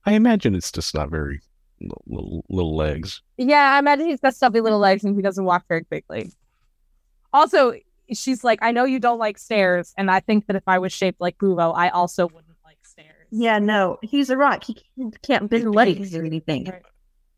I 0.05 0.11
imagine 0.11 0.53
it's 0.53 0.71
just 0.71 0.93
not 0.93 1.09
very 1.09 1.41
little, 1.81 2.03
little, 2.07 2.45
little 2.49 2.75
legs. 2.75 3.21
Yeah, 3.37 3.73
I 3.75 3.79
imagine 3.79 4.07
he's 4.07 4.19
got 4.19 4.35
stubby 4.35 4.61
little 4.61 4.79
legs 4.79 5.03
and 5.03 5.15
he 5.15 5.21
doesn't 5.21 5.45
walk 5.45 5.65
very 5.67 5.83
quickly. 5.83 6.31
Also, 7.33 7.73
she's 8.13 8.43
like, 8.43 8.59
I 8.61 8.71
know 8.71 8.85
you 8.85 8.99
don't 8.99 9.19
like 9.19 9.37
stairs, 9.37 9.93
and 9.97 10.09
I 10.09 10.19
think 10.19 10.47
that 10.47 10.55
if 10.55 10.63
I 10.67 10.79
was 10.79 10.93
shaped 10.93 11.19
like 11.19 11.37
Luvo, 11.39 11.75
I 11.75 11.89
also 11.89 12.27
wouldn't 12.27 12.55
like 12.63 12.77
stairs. 12.83 13.27
Yeah, 13.31 13.59
no, 13.59 13.97
he's 14.01 14.29
a 14.29 14.37
rock. 14.37 14.63
He 14.63 14.75
can't, 14.97 15.21
can't 15.21 15.49
bend 15.49 15.73
legs 15.73 16.15
or 16.15 16.23
anything. 16.23 16.65
Right. 16.65 16.81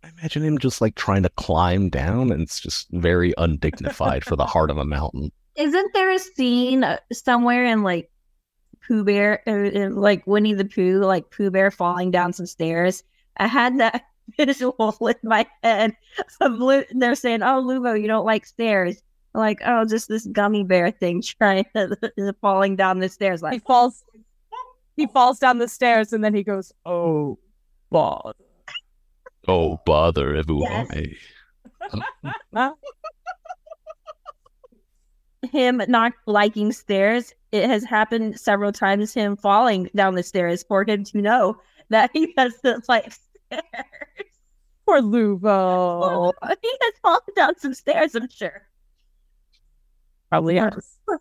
I 0.03 0.09
imagine 0.19 0.43
him 0.43 0.57
just 0.57 0.79
like 0.79 0.95
trying 0.95 1.23
to 1.23 1.29
climb 1.29 1.89
down, 1.89 2.31
and 2.31 2.41
it's 2.41 2.59
just 2.59 2.87
very 2.91 3.33
undignified 3.37 4.23
for 4.23 4.35
the 4.35 4.45
heart 4.53 4.69
of 4.69 4.77
a 4.77 4.85
mountain. 4.85 5.31
Isn't 5.55 5.93
there 5.93 6.11
a 6.11 6.19
scene 6.19 6.83
uh, 6.83 6.97
somewhere 7.11 7.65
in 7.65 7.81
like 7.81 8.11
Pooh 8.87 9.03
Bear, 9.03 9.41
uh, 9.47 9.89
like 9.89 10.25
Winnie 10.27 10.53
the 10.53 10.65
Pooh, 10.65 10.99
like 10.99 11.31
Pooh 11.31 11.49
Bear 11.49 11.71
falling 11.71 12.11
down 12.11 12.33
some 12.33 12.45
stairs? 12.45 13.03
I 13.37 13.47
had 13.47 13.79
that 13.79 14.03
visual 14.37 14.97
in 15.01 15.15
my 15.23 15.45
head 15.63 15.95
of 16.41 16.53
Lu- 16.53 16.83
they're 16.91 17.15
saying, 17.15 17.43
"Oh, 17.43 17.61
Luvo, 17.61 17.99
you 17.99 18.07
don't 18.07 18.25
like 18.25 18.45
stairs." 18.45 19.01
I'm 19.35 19.41
like, 19.41 19.59
oh, 19.65 19.85
just 19.85 20.07
this 20.07 20.25
gummy 20.27 20.63
bear 20.63 20.89
thing 20.89 21.21
trying 21.21 21.65
to 21.75 22.35
falling 22.41 22.75
down 22.75 22.99
the 22.99 23.09
stairs. 23.09 23.43
Like 23.43 23.53
He 23.53 23.59
falls 23.59 24.03
he 24.95 25.05
falls 25.13 25.37
down 25.37 25.59
the 25.59 25.67
stairs 25.67 26.11
and 26.11 26.23
then 26.23 26.33
he 26.33 26.43
goes, 26.43 26.73
Oh. 26.85 27.37
bother. 27.91 28.33
Oh, 29.47 29.79
bother 29.85 30.35
everyone. 30.35 30.87
Him 35.51 35.81
not 35.87 36.13
liking 36.25 36.71
stairs. 36.71 37.31
It 37.51 37.69
has 37.69 37.83
happened 37.83 38.39
several 38.39 38.71
times. 38.71 39.13
Him 39.13 39.37
falling 39.37 39.89
down 39.95 40.15
the 40.15 40.23
stairs 40.23 40.63
for 40.63 40.83
him 40.83 41.03
to 41.05 41.21
know 41.21 41.57
that 41.89 42.09
he 42.11 42.33
has 42.37 42.59
to 42.61 42.81
like 42.89 43.13
stairs. 43.47 43.63
Poor 44.85 45.01
Luvo. 45.01 46.31
he 46.61 46.77
has 46.81 46.93
fallen 47.01 47.19
down 47.35 47.57
some 47.59 47.73
stairs. 47.73 48.15
I'm 48.15 48.29
sure. 48.29 48.67
Probably 50.29 50.55
has. 50.55 50.97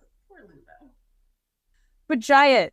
But 2.08 2.20
Jayat, 2.20 2.70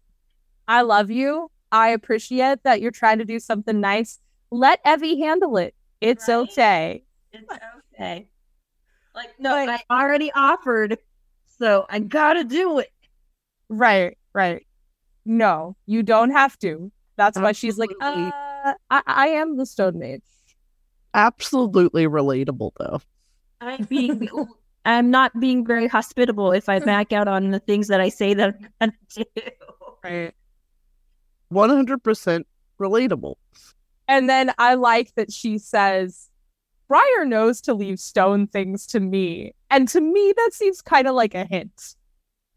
I 0.68 0.82
love 0.82 1.10
you. 1.10 1.50
I 1.72 1.90
appreciate 1.90 2.62
that 2.66 2.82
you're 2.82 2.92
trying 2.92 3.18
to 3.18 3.26
do 3.26 3.40
something 3.40 3.82
nice. 3.82 4.20
Let 4.52 4.80
Evie 4.86 5.20
handle 5.22 5.58
it. 5.58 5.74
It's 6.02 6.28
Right? 6.28 6.36
okay. 6.36 7.04
It's 7.32 7.52
okay. 7.96 8.28
Like 9.16 9.30
no, 9.40 9.56
I 9.56 9.80
already 9.90 10.32
offered, 10.36 11.00
so 11.60 11.86
I 11.90 11.98
gotta 12.00 12.44
do 12.44 12.78
it. 12.78 12.92
Right, 13.70 14.20
right. 14.34 14.68
No, 15.26 15.76
you 15.88 16.04
don't 16.04 16.30
have 16.32 16.58
to. 16.60 16.92
That's 17.16 17.40
why 17.40 17.54
she's 17.54 17.78
like, 17.80 17.90
uh, 18.02 18.30
I, 18.64 19.02
I 19.06 19.28
am 19.28 19.58
the 19.58 19.66
Stone 19.66 20.00
Mage. 20.00 20.22
Absolutely 21.14 22.08
relatable, 22.08 22.72
though. 22.80 23.02
I'm 23.62 23.84
being, 23.84 24.30
I'm 24.86 25.12
not 25.12 25.40
being 25.40 25.66
very 25.66 25.88
hospitable 25.88 26.52
if 26.52 26.70
I 26.70 26.80
back 26.80 27.14
out 27.14 27.28
on 27.28 27.52
the 27.52 27.60
things 27.60 27.88
that 27.88 28.02
I 28.02 28.10
say 28.10 28.34
that 28.34 28.56
I'm 28.82 28.92
gonna 28.92 28.94
do. 29.16 29.24
Right. 30.04 30.34
100% 31.52 32.44
relatable. 32.80 33.36
And 34.08 34.30
then 34.30 34.52
I 34.58 34.74
like 34.74 35.14
that 35.16 35.32
she 35.32 35.58
says, 35.58 36.30
Briar 36.88 37.26
knows 37.26 37.62
to 37.62 37.74
leave 37.74 38.00
stone 38.00 38.48
things 38.48 38.86
to 38.88 39.00
me. 39.00 39.54
And 39.70 39.88
to 39.90 40.02
me, 40.02 40.34
that 40.36 40.50
seems 40.54 40.82
kind 40.82 41.08
of 41.08 41.16
like 41.16 41.34
a 41.34 41.46
hint. 41.46 41.96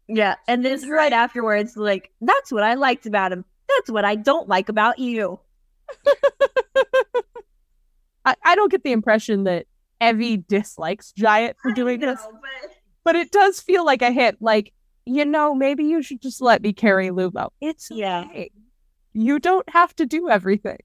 Yeah, 0.07 0.35
and 0.47 0.63
then 0.63 0.89
right 0.89 1.11
afterwards, 1.11 1.75
like 1.75 2.11
that's 2.21 2.51
what 2.51 2.63
I 2.63 2.75
liked 2.75 3.05
about 3.05 3.31
him. 3.31 3.43
That's 3.67 3.89
what 3.89 4.05
I 4.05 4.15
don't 4.15 4.47
like 4.47 4.69
about 4.69 4.99
you. 4.99 5.39
I, 8.25 8.35
I 8.43 8.55
don't 8.55 8.71
get 8.71 8.83
the 8.83 8.91
impression 8.91 9.45
that 9.45 9.65
Evie 10.01 10.37
dislikes 10.37 11.13
Jayat 11.17 11.55
for 11.61 11.71
doing 11.71 11.99
this, 11.99 12.19
but 13.03 13.15
it 13.15 13.31
does 13.31 13.61
feel 13.61 13.85
like 13.85 14.01
a 14.01 14.11
hit. 14.11 14.37
Like, 14.41 14.73
you 15.05 15.25
know, 15.25 15.55
maybe 15.55 15.85
you 15.85 16.01
should 16.01 16.21
just 16.21 16.41
let 16.41 16.61
me 16.61 16.73
carry 16.73 17.09
Luvo. 17.09 17.49
It's 17.61 17.89
Yeah. 17.89 18.25
okay. 18.29 18.51
You 19.13 19.39
don't 19.39 19.67
have 19.69 19.95
to 19.95 20.05
do 20.05 20.29
everything. 20.29 20.77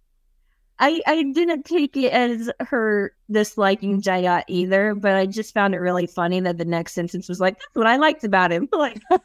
I 0.79 1.01
I 1.07 1.23
didn't 1.23 1.65
take 1.65 1.97
it 1.97 2.13
as 2.13 2.51
her 2.61 3.15
disliking 3.31 4.01
Jayat 4.01 4.45
either, 4.49 4.95
but 4.95 5.15
I 5.15 5.27
just 5.27 5.53
found 5.53 5.75
it 5.75 5.79
really 5.79 6.07
funny 6.07 6.41
that 6.41 6.57
the 6.59 6.65
next 6.65 6.95
sentence 6.95 7.29
was 7.29 7.41
like, 7.41 7.59
"That's 7.59 7.75
what 7.75 7.87
I 7.87 7.97
liked 7.97 8.25
about 8.25 8.51
him." 8.53 8.69
Like, 8.73 9.01
okay, 9.11 9.21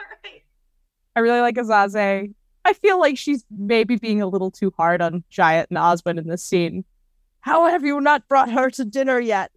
all 0.00 0.06
right. 0.24 0.42
I 1.18 1.20
really 1.20 1.40
like 1.40 1.56
Azaze. 1.56 2.32
I 2.64 2.72
feel 2.74 3.00
like 3.00 3.18
she's 3.18 3.44
maybe 3.50 3.96
being 3.96 4.22
a 4.22 4.26
little 4.28 4.52
too 4.52 4.72
hard 4.76 5.02
on 5.02 5.24
Jayat 5.32 5.66
and 5.68 5.76
Oswin 5.76 6.16
in 6.16 6.28
this 6.28 6.44
scene. 6.44 6.84
How 7.40 7.66
have 7.66 7.84
you 7.84 8.00
not 8.00 8.28
brought 8.28 8.52
her 8.52 8.70
to 8.70 8.84
dinner 8.84 9.18
yet? 9.18 9.50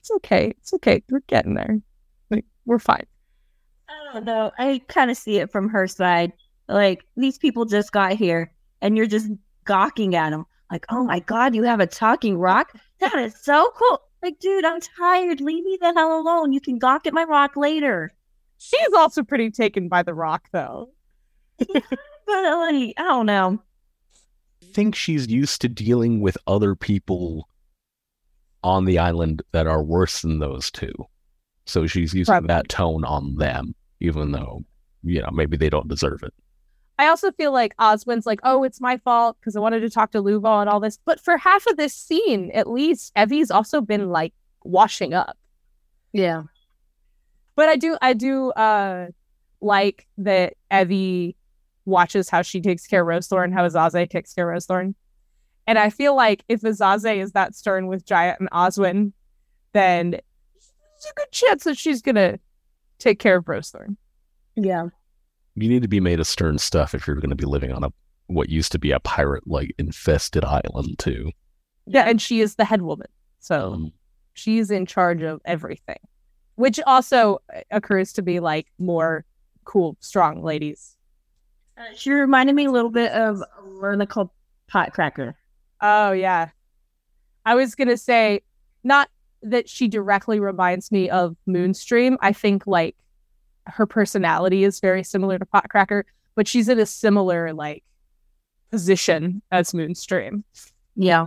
It's 0.00 0.10
okay. 0.10 0.54
It's 0.58 0.72
okay. 0.72 1.02
We're 1.10 1.20
getting 1.26 1.52
there. 1.52 1.82
Like 2.30 2.46
we're 2.64 2.78
fine. 2.78 3.04
I 3.90 4.14
don't 4.14 4.24
know. 4.24 4.52
I 4.58 4.80
kind 4.88 5.10
of 5.10 5.18
see 5.18 5.36
it 5.36 5.52
from 5.52 5.68
her 5.68 5.86
side. 5.86 6.32
Like 6.66 7.04
these 7.14 7.36
people 7.36 7.66
just 7.66 7.92
got 7.92 8.12
here, 8.12 8.50
and 8.80 8.96
you're 8.96 9.04
just 9.04 9.28
gawking 9.66 10.14
at 10.14 10.30
them. 10.30 10.46
Like, 10.72 10.86
oh 10.88 11.04
my 11.04 11.20
god, 11.20 11.54
you 11.54 11.64
have 11.64 11.80
a 11.80 11.86
talking 11.86 12.38
rock? 12.38 12.72
That 13.00 13.16
is 13.16 13.34
so 13.42 13.70
cool. 13.76 14.00
Like, 14.22 14.38
dude, 14.38 14.64
I'm 14.64 14.80
tired. 14.80 15.42
Leave 15.42 15.62
me 15.62 15.76
the 15.78 15.92
hell 15.92 16.18
alone. 16.18 16.54
You 16.54 16.60
can 16.62 16.78
gawk 16.78 17.06
at 17.06 17.12
my 17.12 17.24
rock 17.24 17.54
later. 17.54 18.14
She's 18.58 18.92
also 18.96 19.22
pretty 19.22 19.50
taken 19.50 19.88
by 19.88 20.02
the 20.02 20.14
rock, 20.14 20.48
though. 20.52 20.90
But 22.26 22.42
like, 22.42 22.94
I 22.98 23.02
don't 23.02 23.26
know. 23.26 23.62
I 24.62 24.66
think 24.72 24.94
she's 24.94 25.28
used 25.28 25.60
to 25.60 25.68
dealing 25.68 26.20
with 26.20 26.36
other 26.46 26.74
people 26.74 27.48
on 28.64 28.84
the 28.84 28.98
island 28.98 29.42
that 29.52 29.66
are 29.68 29.82
worse 29.82 30.22
than 30.22 30.40
those 30.40 30.70
two. 30.70 30.92
So 31.66 31.86
she's 31.86 32.12
using 32.12 32.32
Probably. 32.32 32.48
that 32.48 32.68
tone 32.68 33.04
on 33.04 33.36
them, 33.36 33.74
even 34.00 34.32
though, 34.32 34.64
you 35.04 35.22
know, 35.22 35.30
maybe 35.32 35.56
they 35.56 35.70
don't 35.70 35.88
deserve 35.88 36.22
it. 36.24 36.34
I 36.98 37.08
also 37.08 37.30
feel 37.30 37.52
like 37.52 37.74
Oswin's 37.78 38.26
like, 38.26 38.40
oh, 38.42 38.64
it's 38.64 38.80
my 38.80 38.96
fault 38.98 39.36
because 39.38 39.54
I 39.54 39.60
wanted 39.60 39.80
to 39.80 39.90
talk 39.90 40.10
to 40.12 40.22
Luvo 40.22 40.60
and 40.60 40.68
all 40.68 40.80
this. 40.80 40.98
But 41.04 41.20
for 41.20 41.36
half 41.36 41.66
of 41.66 41.76
this 41.76 41.94
scene, 41.94 42.50
at 42.54 42.68
least, 42.68 43.12
Evie's 43.14 43.50
also 43.50 43.80
been 43.80 44.08
like 44.08 44.32
washing 44.64 45.14
up. 45.14 45.36
Yeah. 46.12 46.44
But 47.56 47.68
I 47.68 47.76
do, 47.76 47.96
I 48.00 48.12
do 48.12 48.50
uh 48.52 49.06
like 49.60 50.06
that 50.18 50.54
Evie 50.70 51.36
watches 51.84 52.28
how 52.28 52.42
she 52.42 52.60
takes 52.60 52.86
care 52.86 53.02
of 53.02 53.08
Rosethorn, 53.08 53.52
how 53.52 53.66
Azaze 53.66 54.08
takes 54.10 54.32
care 54.34 54.50
of 54.50 54.56
Rosethorn. 54.56 54.94
And 55.66 55.78
I 55.78 55.90
feel 55.90 56.14
like 56.14 56.44
if 56.48 56.60
Azaze 56.60 57.16
is 57.20 57.32
that 57.32 57.54
stern 57.54 57.88
with 57.88 58.04
Jayat 58.06 58.38
and 58.38 58.50
Oswin, 58.50 59.12
then 59.72 60.10
there's 60.12 61.10
a 61.10 61.14
good 61.16 61.32
chance 61.32 61.64
that 61.64 61.76
she's 61.76 62.02
gonna 62.02 62.38
take 62.98 63.18
care 63.18 63.38
of 63.38 63.46
Rosethorn. 63.46 63.96
Yeah. 64.54 64.88
You 65.54 65.68
need 65.68 65.82
to 65.82 65.88
be 65.88 66.00
made 66.00 66.20
of 66.20 66.26
stern 66.26 66.58
stuff 66.58 66.94
if 66.94 67.06
you're 67.06 67.16
going 67.16 67.30
to 67.30 67.36
be 67.36 67.46
living 67.46 67.72
on 67.72 67.82
a 67.82 67.88
what 68.26 68.50
used 68.50 68.72
to 68.72 68.78
be 68.78 68.90
a 68.90 69.00
pirate 69.00 69.46
like 69.46 69.74
infested 69.78 70.44
island 70.44 70.98
too. 70.98 71.30
Yeah, 71.86 72.02
and 72.02 72.20
she 72.20 72.40
is 72.40 72.56
the 72.56 72.64
head 72.64 72.82
woman. 72.82 73.06
So 73.38 73.72
Um, 73.72 73.92
she's 74.34 74.70
in 74.70 74.84
charge 74.84 75.22
of 75.22 75.40
everything, 75.46 75.98
which 76.56 76.80
also 76.86 77.40
uh, 77.54 77.60
occurs 77.70 78.12
to 78.14 78.22
be 78.22 78.40
like 78.40 78.66
more 78.78 79.24
cool, 79.64 79.96
strong 80.00 80.42
ladies. 80.42 80.96
Uh, 81.78 81.82
she 81.94 82.10
reminded 82.10 82.54
me 82.54 82.64
a 82.64 82.70
little 82.70 82.90
bit 82.90 83.12
of 83.12 83.42
Lerna 83.62 84.08
called 84.08 84.30
Potcracker. 84.72 85.34
Oh, 85.80 86.12
yeah. 86.12 86.48
I 87.44 87.54
was 87.54 87.74
going 87.74 87.88
to 87.88 87.96
say, 87.96 88.42
not 88.82 89.08
that 89.42 89.68
she 89.68 89.86
directly 89.88 90.40
reminds 90.40 90.90
me 90.90 91.10
of 91.10 91.36
Moonstream. 91.46 92.16
I 92.20 92.32
think 92.32 92.66
like 92.66 92.96
her 93.66 93.86
personality 93.86 94.64
is 94.64 94.80
very 94.80 95.02
similar 95.02 95.38
to 95.38 95.46
Potcracker, 95.46 96.04
but 96.34 96.48
she's 96.48 96.68
in 96.68 96.78
a 96.78 96.86
similar 96.86 97.52
like 97.52 97.84
position 98.70 99.42
as 99.52 99.72
Moonstream. 99.72 100.42
Yeah. 100.94 101.26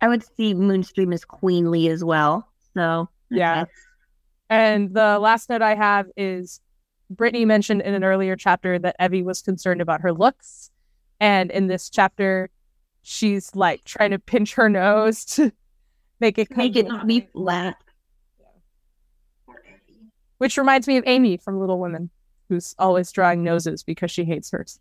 I 0.00 0.08
would 0.08 0.24
see 0.36 0.54
Moonstream 0.54 1.14
as 1.14 1.24
queenly 1.24 1.88
as 1.88 2.02
well. 2.02 2.48
So 2.74 3.08
Yeah. 3.30 3.66
And 4.54 4.94
the 4.94 5.18
last 5.18 5.50
note 5.50 5.62
I 5.62 5.74
have 5.74 6.06
is 6.16 6.60
Brittany 7.10 7.44
mentioned 7.44 7.82
in 7.82 7.92
an 7.92 8.04
earlier 8.04 8.36
chapter 8.36 8.78
that 8.78 8.94
Evie 9.00 9.24
was 9.24 9.42
concerned 9.42 9.80
about 9.80 10.02
her 10.02 10.12
looks. 10.12 10.70
And 11.18 11.50
in 11.50 11.66
this 11.66 11.90
chapter, 11.90 12.50
she's 13.02 13.56
like 13.56 13.82
trying 13.82 14.12
to 14.12 14.18
pinch 14.20 14.54
her 14.54 14.68
nose 14.68 15.24
to 15.24 15.50
make 16.20 16.38
it 16.38 16.56
make 16.56 16.76
it 16.76 16.86
come- 16.86 16.98
not 16.98 17.06
be 17.08 17.22
flat. 17.32 17.76
Which 20.38 20.56
reminds 20.56 20.86
me 20.86 20.98
of 20.98 21.04
Amy 21.06 21.36
from 21.36 21.58
Little 21.58 21.80
Women, 21.80 22.10
who's 22.48 22.76
always 22.78 23.10
drawing 23.10 23.42
noses 23.42 23.82
because 23.82 24.12
she 24.12 24.24
hates 24.24 24.52
hers. 24.52 24.78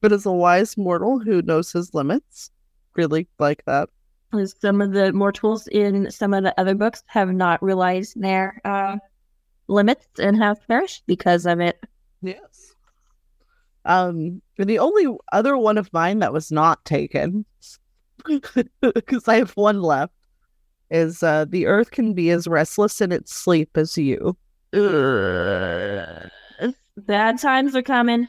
But 0.00 0.12
as 0.12 0.24
a 0.24 0.30
wise 0.30 0.76
mortal 0.76 1.18
who 1.18 1.42
knows 1.42 1.72
his 1.72 1.94
limits, 1.94 2.52
really 2.94 3.26
like 3.40 3.64
that. 3.64 3.88
Some 4.32 4.80
of 4.80 4.92
the 4.92 5.12
mortals 5.12 5.66
in 5.68 6.10
some 6.10 6.34
of 6.34 6.42
the 6.42 6.58
other 6.60 6.74
books 6.74 7.02
have 7.06 7.32
not 7.32 7.62
realized 7.62 8.20
their 8.20 8.60
uh, 8.64 8.96
limits 9.68 10.06
and 10.18 10.36
have 10.36 10.66
perished 10.66 11.04
because 11.06 11.46
of 11.46 11.60
it. 11.60 11.78
Yes. 12.22 12.74
Um, 13.84 14.42
and 14.58 14.68
the 14.68 14.80
only 14.80 15.06
other 15.32 15.56
one 15.56 15.78
of 15.78 15.92
mine 15.92 16.18
that 16.18 16.32
was 16.32 16.50
not 16.50 16.84
taken, 16.84 17.44
because 18.80 19.28
I 19.28 19.36
have 19.36 19.52
one 19.52 19.80
left, 19.80 20.12
is 20.90 21.22
uh, 21.22 21.44
the 21.48 21.66
earth 21.66 21.92
can 21.92 22.12
be 22.12 22.30
as 22.30 22.48
restless 22.48 23.00
in 23.00 23.12
its 23.12 23.34
sleep 23.34 23.76
as 23.76 23.96
you. 23.96 24.36
Ugh. 24.72 26.30
Bad 26.96 27.38
times 27.38 27.76
are 27.76 27.82
coming. 27.82 28.28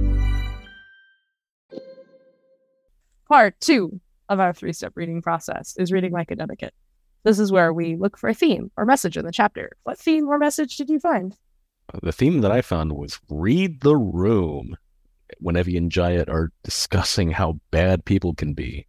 Part 3.31 3.57
two 3.61 4.01
of 4.27 4.41
our 4.41 4.51
three 4.51 4.73
step 4.73 4.91
reading 4.93 5.21
process 5.21 5.73
is 5.77 5.89
reading 5.89 6.11
like 6.11 6.31
a 6.31 6.35
dedicate. 6.35 6.73
This 7.23 7.39
is 7.39 7.49
where 7.49 7.71
we 7.71 7.95
look 7.95 8.17
for 8.17 8.27
a 8.27 8.33
theme 8.33 8.69
or 8.75 8.83
message 8.83 9.15
in 9.15 9.23
the 9.23 9.31
chapter. 9.31 9.71
What 9.83 9.97
theme 9.97 10.27
or 10.27 10.37
message 10.37 10.75
did 10.75 10.89
you 10.89 10.99
find? 10.99 11.37
Uh, 11.93 11.99
the 12.03 12.11
theme 12.11 12.41
that 12.41 12.51
I 12.51 12.61
found 12.61 12.91
was 12.91 13.21
read 13.29 13.79
the 13.79 13.95
room. 13.95 14.75
When 15.39 15.55
Evie 15.55 15.77
and 15.77 15.89
Jayat 15.89 16.27
are 16.27 16.51
discussing 16.63 17.31
how 17.31 17.57
bad 17.71 18.03
people 18.03 18.33
can 18.33 18.53
be, 18.53 18.85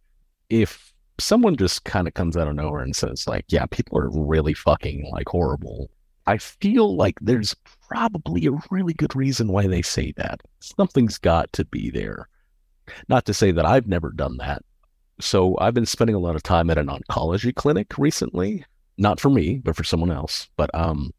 if 0.49 0.91
someone 1.21 1.55
just 1.55 1.85
kind 1.85 2.05
of 2.05 2.13
comes 2.13 2.35
out 2.35 2.49
of 2.49 2.55
nowhere 2.55 2.81
and 2.81 2.93
says, 2.93 3.25
like, 3.25 3.45
yeah, 3.47 3.65
people 3.67 3.97
are 3.97 4.09
really 4.11 4.53
fucking 4.53 5.09
like 5.13 5.29
horrible, 5.29 5.89
I 6.27 6.37
feel 6.37 6.97
like 6.97 7.17
there's 7.21 7.55
probably 7.87 8.47
a 8.47 8.59
really 8.69 8.93
good 8.93 9.15
reason 9.15 9.53
why 9.53 9.67
they 9.67 9.83
say 9.83 10.11
that. 10.17 10.41
Something's 10.59 11.17
got 11.17 11.53
to 11.53 11.63
be 11.63 11.89
there. 11.89 12.27
Not 13.07 13.25
to 13.25 13.33
say 13.33 13.51
that 13.51 13.65
I've 13.65 13.87
never 13.87 14.11
done 14.11 14.37
that. 14.37 14.63
So 15.19 15.57
I've 15.59 15.73
been 15.73 15.85
spending 15.85 16.15
a 16.15 16.19
lot 16.19 16.35
of 16.35 16.43
time 16.43 16.69
at 16.69 16.77
an 16.77 16.87
oncology 16.87 17.53
clinic 17.53 17.97
recently. 17.97 18.65
Not 18.97 19.19
for 19.19 19.29
me, 19.29 19.57
but 19.57 19.75
for 19.75 19.83
someone 19.83 20.11
else. 20.11 20.47
But 20.57 20.73
um, 20.73 21.11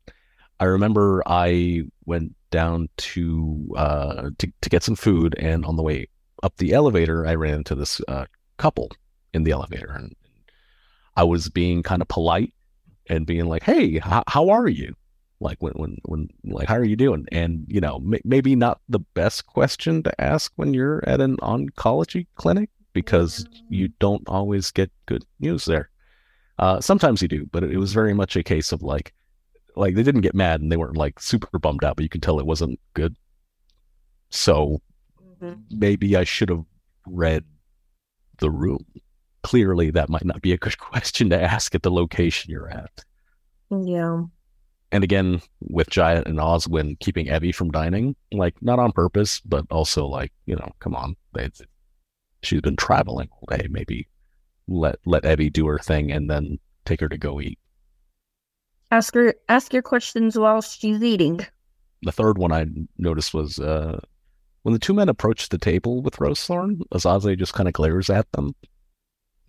I 0.61 0.64
remember 0.64 1.22
I 1.27 1.83
went 2.07 2.35
down 2.50 2.88
to 2.96 3.74
uh 3.77 4.31
to, 4.38 4.53
to 4.61 4.70
get 4.70 4.85
some 4.85 4.94
food, 4.94 5.35
and 5.38 5.64
on 5.64 5.77
the 5.77 5.83
way 5.83 6.07
up 6.42 6.57
the 6.57 6.72
elevator, 6.72 7.27
I 7.27 7.35
ran 7.35 7.55
into 7.55 7.74
this 7.74 8.00
uh, 8.07 8.27
couple 8.59 8.92
in 9.33 9.42
the 9.42 9.50
elevator, 9.50 9.90
and 9.90 10.14
I 11.16 11.24
was 11.24 11.48
being 11.48 11.83
kind 11.83 12.00
of 12.00 12.09
polite 12.09 12.55
and 13.09 13.27
being 13.27 13.46
like, 13.46 13.64
"Hey, 13.64 13.96
h- 13.96 14.22
how 14.29 14.50
are 14.50 14.68
you?" 14.68 14.94
Like 15.40 15.62
when 15.62 15.73
when 15.75 15.99
when 16.05 16.29
like 16.44 16.68
how 16.68 16.77
are 16.77 16.85
you 16.85 16.97
doing? 16.97 17.27
And 17.33 17.64
you 17.68 17.81
know, 17.81 17.97
m- 17.97 18.20
maybe 18.25 18.55
not 18.57 18.81
the 18.88 19.01
best 19.01 19.47
question 19.47 20.03
to 20.05 20.20
ask 20.20 20.53
when 20.57 20.73
you're 20.73 21.03
at 21.09 21.20
an 21.20 21.37
oncology 21.38 22.27
clinic 22.37 22.70
because 22.92 23.47
you 23.68 23.88
don't 23.99 24.27
always 24.29 24.70
get 24.70 24.90
good 25.07 25.25
news 25.40 25.64
there. 25.64 25.90
Uh, 26.59 26.81
sometimes 26.81 27.20
you 27.20 27.29
do, 27.29 27.47
but 27.51 27.64
it, 27.64 27.73
it 27.73 27.79
was 27.79 27.92
very 27.92 28.14
much 28.14 28.37
a 28.37 28.42
case 28.42 28.70
of 28.70 28.83
like, 28.83 29.12
like 29.75 29.97
they 29.97 30.05
didn't 30.05 30.20
get 30.20 30.35
mad 30.37 30.61
and 30.61 30.70
they 30.70 30.77
weren't 30.77 30.97
like 30.97 31.18
super 31.18 31.59
bummed 31.59 31.85
out, 31.85 31.97
but 31.97 32.05
you 32.05 32.09
can 32.09 32.20
tell 32.20 32.38
it 32.38 32.47
wasn't 32.47 32.79
good. 32.94 33.16
So 34.31 34.81
maybe 35.70 36.16
I 36.16 36.25
should 36.25 36.49
have 36.49 36.64
read 37.07 37.44
the 38.38 38.51
room. 38.51 38.85
Clearly, 39.42 39.90
that 39.90 40.09
might 40.09 40.25
not 40.25 40.40
be 40.40 40.53
a 40.53 40.57
good 40.59 40.79
question 40.79 41.31
to 41.31 41.42
ask 41.42 41.75
at 41.75 41.83
the 41.83 41.90
location 41.90 42.51
you're 42.51 42.70
at. 42.70 43.05
Yeah. 43.70 44.23
And 44.92 45.03
again, 45.03 45.42
with 45.61 45.90
Jayat 45.90 46.27
and 46.27 46.38
Oswin 46.38 46.99
keeping 47.01 47.29
Evie 47.29 47.53
from 47.53 47.70
dining, 47.70 48.14
like 48.33 48.55
not 48.62 48.79
on 48.79 48.92
purpose, 48.92 49.40
but 49.40 49.66
also 49.70 50.07
like, 50.07 50.33
you 50.47 50.55
know, 50.55 50.70
come 50.79 50.94
on. 50.94 51.16
They, 51.33 51.51
she's 52.42 52.61
been 52.61 52.77
traveling 52.77 53.29
all 53.33 53.57
day. 53.57 53.66
Maybe 53.68 54.09
let 54.68 54.97
let 55.05 55.25
Evie 55.25 55.51
do 55.51 55.66
her 55.66 55.79
thing 55.79 56.12
and 56.12 56.31
then 56.31 56.59
take 56.85 57.01
her 57.01 57.09
to 57.09 57.18
go 57.18 57.40
eat. 57.40 57.59
Ask 58.90 59.14
her 59.14 59.35
ask 59.49 59.73
your 59.73 59.83
questions 59.83 60.38
while 60.38 60.62
she's 60.62 61.03
eating. 61.03 61.40
The 62.03 62.12
third 62.12 62.38
one 62.38 62.53
I 62.53 62.66
noticed 62.99 63.35
was 63.35 63.59
uh, 63.59 63.99
when 64.62 64.75
the 64.75 64.79
two 64.79 64.94
men 64.94 65.09
approach 65.09 65.49
the 65.49 65.59
table 65.59 66.03
with 66.03 66.16
Rosethorn, 66.16 66.81
Azaze 66.92 67.38
just 67.38 67.55
kind 67.55 67.68
of 67.68 67.75
glares 67.75 68.11
at 68.11 68.31
them. 68.33 68.55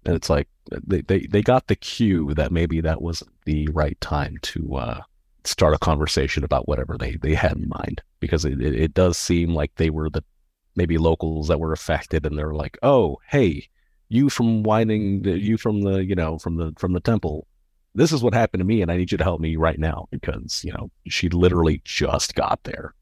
And 0.06 0.16
it's 0.16 0.30
like 0.30 0.48
they, 0.86 1.02
they, 1.02 1.20
they 1.28 1.42
got 1.42 1.68
the 1.68 1.76
cue 1.76 2.34
that 2.36 2.52
maybe 2.52 2.82
that 2.82 3.02
wasn't 3.02 3.32
the 3.46 3.68
right 3.74 4.00
time 4.02 4.38
to 4.44 4.76
uh, 4.76 5.02
start 5.48 5.74
a 5.74 5.80
conversation 5.80 6.44
about 6.44 6.68
whatever 6.68 6.98
they, 6.98 7.16
they 7.18 7.34
had 7.34 7.54
in 7.54 7.70
mind. 7.70 8.02
Because 8.20 8.46
it, 8.46 8.62
it, 8.62 8.94
does 8.94 9.18
seem 9.18 9.54
like 9.54 9.72
they 9.76 9.90
were 9.90 10.10
the 10.10 10.24
maybe 10.76 10.98
locals 10.98 11.48
that 11.48 11.60
were 11.60 11.74
affected 11.74 12.26
and 12.26 12.38
they're 12.38 12.54
like, 12.54 12.78
oh, 12.84 13.18
hey, 13.30 13.68
you 14.10 14.30
from 14.30 14.64
Whining, 14.64 15.24
you 15.24 15.58
from 15.58 15.82
the, 15.82 16.04
you 16.04 16.16
know, 16.16 16.38
from 16.38 16.58
the 16.58 16.74
from 16.78 16.94
the 16.94 17.00
temple, 17.00 17.48
this 17.94 18.12
is 18.12 18.24
what 18.24 18.34
happened 18.34 18.62
to 18.62 18.66
me 18.66 18.82
and 18.82 18.92
I 18.92 18.98
need 18.98 19.12
you 19.12 19.18
to 19.18 19.24
help 19.24 19.40
me 19.40 19.56
right 19.56 19.80
now 19.80 20.08
because, 20.12 20.64
you 20.64 20.74
know, 20.74 20.90
she 21.08 21.30
literally 21.30 21.82
just 21.84 22.36
got 22.36 22.64
there. 22.64 22.94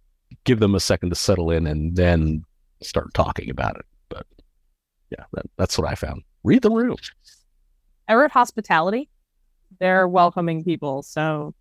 Give 0.43 0.59
them 0.59 0.75
a 0.75 0.79
second 0.79 1.09
to 1.09 1.15
settle 1.15 1.51
in 1.51 1.67
and 1.67 1.95
then 1.95 2.43
start 2.81 3.13
talking 3.13 3.49
about 3.49 3.77
it. 3.77 3.85
But 4.09 4.25
yeah, 5.09 5.25
that, 5.33 5.45
that's 5.57 5.77
what 5.77 5.89
I 5.89 5.95
found. 5.95 6.23
Read 6.43 6.61
the 6.61 6.71
room. 6.71 6.97
Everett 8.07 8.31
Hospitality, 8.31 9.09
they're 9.79 10.07
welcoming 10.07 10.63
people. 10.63 11.03
So 11.03 11.53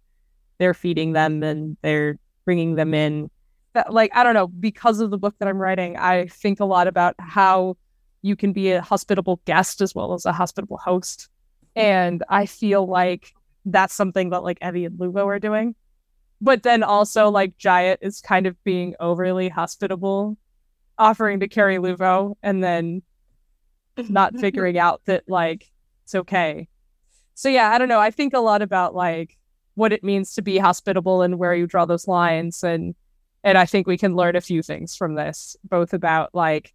they're 0.62 0.74
feeding 0.74 1.12
them 1.12 1.42
and 1.42 1.76
they're 1.82 2.18
bringing 2.44 2.76
them 2.76 2.94
in. 2.94 3.28
That, 3.74 3.92
like, 3.92 4.12
I 4.14 4.22
don't 4.22 4.34
know, 4.34 4.46
because 4.46 5.00
of 5.00 5.10
the 5.10 5.18
book 5.18 5.34
that 5.40 5.48
I'm 5.48 5.58
writing, 5.58 5.96
I 5.96 6.26
think 6.26 6.60
a 6.60 6.64
lot 6.64 6.86
about 6.86 7.16
how 7.18 7.76
you 8.22 8.36
can 8.36 8.52
be 8.52 8.70
a 8.70 8.80
hospitable 8.80 9.40
guest 9.44 9.80
as 9.80 9.92
well 9.92 10.14
as 10.14 10.24
a 10.24 10.32
hospitable 10.32 10.76
host. 10.76 11.28
And 11.74 12.22
I 12.28 12.46
feel 12.46 12.86
like 12.86 13.32
that's 13.64 13.92
something 13.92 14.30
that 14.30 14.44
like 14.44 14.58
Evie 14.62 14.84
and 14.84 14.98
Luvo 14.98 15.26
are 15.26 15.40
doing. 15.40 15.74
But 16.40 16.62
then 16.62 16.84
also 16.84 17.28
like 17.28 17.58
Jayat 17.58 17.98
is 18.02 18.20
kind 18.20 18.46
of 18.46 18.62
being 18.62 18.94
overly 19.00 19.48
hospitable, 19.48 20.36
offering 20.96 21.40
to 21.40 21.48
carry 21.48 21.78
Luvo 21.78 22.36
and 22.42 22.62
then 22.62 23.02
not 23.96 24.36
figuring 24.38 24.78
out 24.78 25.02
that 25.06 25.24
like 25.28 25.70
it's 26.04 26.14
okay. 26.14 26.68
So 27.34 27.48
yeah, 27.48 27.70
I 27.70 27.78
don't 27.78 27.88
know. 27.88 28.00
I 28.00 28.12
think 28.12 28.34
a 28.34 28.40
lot 28.40 28.62
about 28.62 28.94
like 28.94 29.36
what 29.74 29.92
it 29.92 30.04
means 30.04 30.34
to 30.34 30.42
be 30.42 30.58
hospitable 30.58 31.22
and 31.22 31.38
where 31.38 31.54
you 31.54 31.66
draw 31.66 31.84
those 31.84 32.08
lines 32.08 32.62
and 32.62 32.94
And 33.44 33.58
I 33.58 33.66
think 33.66 33.86
we 33.86 33.98
can 33.98 34.14
learn 34.14 34.36
a 34.36 34.40
few 34.40 34.62
things 34.62 34.94
from 34.96 35.14
this, 35.14 35.56
both 35.64 35.92
about 35.94 36.30
like 36.34 36.72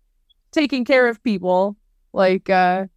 taking 0.51 0.83
care 0.85 1.07
of 1.07 1.23
people, 1.23 1.77
like 2.13 2.49
uh 2.49 2.87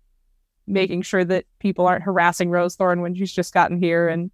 making 0.66 1.02
sure 1.02 1.24
that 1.24 1.44
people 1.58 1.86
aren't 1.86 2.04
harassing 2.04 2.50
Rosethorn 2.50 3.00
when 3.02 3.14
she's 3.14 3.32
just 3.32 3.54
gotten 3.54 3.78
here 3.78 4.08
and 4.08 4.30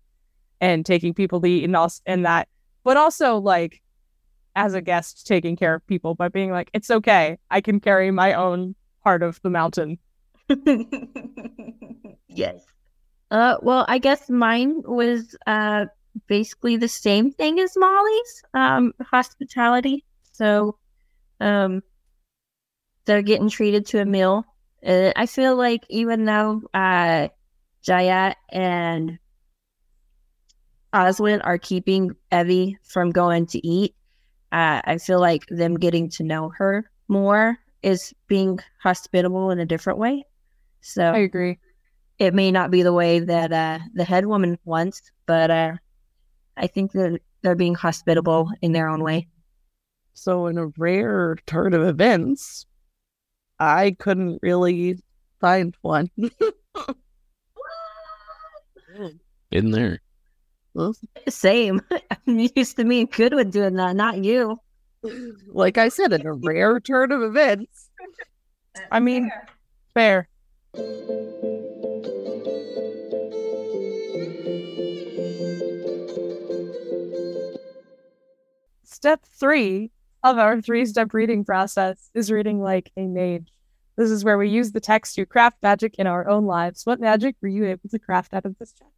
and 0.60 0.86
taking 0.86 1.14
people 1.14 1.40
to 1.40 1.46
eat 1.46 1.64
and 1.64 1.76
also 1.76 2.00
and 2.06 2.24
that, 2.24 2.48
but 2.84 2.96
also 2.96 3.38
like 3.38 3.82
as 4.54 4.72
a 4.74 4.80
guest 4.80 5.26
taking 5.26 5.54
care 5.56 5.74
of 5.74 5.86
people 5.86 6.14
by 6.14 6.28
being 6.28 6.50
like, 6.50 6.70
it's 6.72 6.90
okay. 6.90 7.36
I 7.50 7.60
can 7.60 7.78
carry 7.78 8.10
my 8.10 8.32
own 8.32 8.74
part 9.04 9.22
of 9.22 9.40
the 9.42 9.50
mountain. 9.50 9.98
yes. 12.28 12.64
Uh, 13.30 13.56
well, 13.62 13.84
I 13.88 13.98
guess 13.98 14.30
mine 14.30 14.82
was 14.84 15.36
uh 15.46 15.86
basically 16.28 16.76
the 16.76 16.88
same 16.88 17.30
thing 17.32 17.60
as 17.60 17.76
Molly's, 17.76 18.42
um, 18.54 18.94
hospitality. 19.02 20.04
So, 20.32 20.78
um, 21.40 21.82
they're 23.04 23.22
getting 23.22 23.48
treated 23.48 23.86
to 23.86 24.00
a 24.00 24.04
meal. 24.04 24.44
Uh, 24.84 25.12
I 25.16 25.26
feel 25.26 25.56
like 25.56 25.82
even 25.88 26.24
though 26.24 26.62
uh, 26.74 27.28
Jayat 27.86 28.34
and 28.50 29.18
Oswin 30.92 31.40
are 31.44 31.58
keeping 31.58 32.16
Evie 32.32 32.78
from 32.82 33.10
going 33.10 33.46
to 33.46 33.66
eat, 33.66 33.94
uh, 34.52 34.80
I 34.84 34.98
feel 34.98 35.20
like 35.20 35.44
them 35.48 35.74
getting 35.74 36.08
to 36.10 36.22
know 36.22 36.50
her 36.56 36.90
more 37.08 37.58
is 37.82 38.14
being 38.26 38.58
hospitable 38.82 39.50
in 39.50 39.58
a 39.58 39.66
different 39.66 39.98
way. 39.98 40.24
So 40.80 41.12
I 41.12 41.18
agree. 41.18 41.58
It 42.18 42.34
may 42.34 42.50
not 42.50 42.70
be 42.70 42.82
the 42.82 42.92
way 42.92 43.18
that 43.18 43.52
uh, 43.52 43.78
the 43.94 44.04
head 44.04 44.26
woman 44.26 44.58
wants, 44.64 45.02
but 45.26 45.50
uh, 45.50 45.72
I 46.56 46.66
think 46.66 46.92
that 46.92 47.20
they're 47.42 47.54
being 47.54 47.74
hospitable 47.74 48.50
in 48.62 48.72
their 48.72 48.88
own 48.88 49.02
way. 49.02 49.28
So, 50.14 50.46
in 50.46 50.56
a 50.56 50.68
rare 50.78 51.36
turn 51.46 51.74
of 51.74 51.82
events, 51.82 52.64
I 53.58 53.96
couldn't 53.98 54.38
really 54.42 54.98
find 55.40 55.76
one. 55.82 56.10
In 59.50 59.70
there. 59.70 60.00
Same. 61.28 61.80
I'm 62.26 62.38
used 62.38 62.76
to 62.76 62.84
me 62.84 63.00
and 63.00 63.10
Goodwin 63.10 63.50
doing 63.50 63.74
that, 63.74 63.96
not 63.96 64.24
you. 64.24 64.58
Like 65.48 65.78
I 65.78 65.88
said, 65.88 66.12
in 66.12 66.26
a 66.26 66.32
rare 66.32 66.80
turn 66.80 67.12
of 67.12 67.22
events. 67.22 67.90
I 68.90 68.98
mean, 68.98 69.30
fair. 69.94 70.28
Step 79.06 79.24
three 79.38 79.92
of 80.24 80.36
our 80.36 80.60
three 80.60 80.84
step 80.84 81.14
reading 81.14 81.44
process 81.44 82.10
is 82.12 82.28
reading 82.28 82.60
like 82.60 82.90
a 82.96 83.06
mage. 83.06 83.52
This 83.94 84.10
is 84.10 84.24
where 84.24 84.36
we 84.36 84.48
use 84.48 84.72
the 84.72 84.80
text 84.80 85.14
to 85.14 85.24
craft 85.24 85.62
magic 85.62 85.94
in 86.00 86.08
our 86.08 86.28
own 86.28 86.44
lives. 86.44 86.84
What 86.84 86.98
magic 86.98 87.36
were 87.40 87.46
you 87.46 87.66
able 87.66 87.88
to 87.88 88.00
craft 88.00 88.34
out 88.34 88.44
of 88.44 88.58
this 88.58 88.74
chapter? 88.76 88.92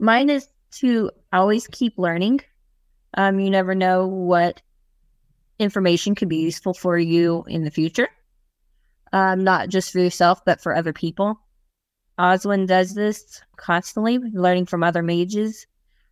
Mine 0.00 0.30
is 0.30 0.48
to 0.80 1.12
always 1.32 1.68
keep 1.68 1.96
learning. 1.96 2.40
Um, 3.14 3.38
you 3.38 3.50
never 3.50 3.72
know 3.72 4.04
what 4.08 4.60
information 5.60 6.16
could 6.16 6.28
be 6.28 6.38
useful 6.38 6.74
for 6.74 6.98
you 6.98 7.44
in 7.46 7.62
the 7.62 7.70
future. 7.70 8.08
Um, 9.12 9.44
not 9.44 9.68
just 9.68 9.92
for 9.92 10.00
yourself, 10.00 10.44
but 10.44 10.60
for 10.60 10.74
other 10.74 10.92
people. 10.92 11.38
Oswin 12.18 12.66
does 12.66 12.94
this 12.94 13.40
constantly, 13.54 14.18
learning 14.18 14.66
from 14.66 14.82
other 14.82 15.04
mages. 15.04 15.68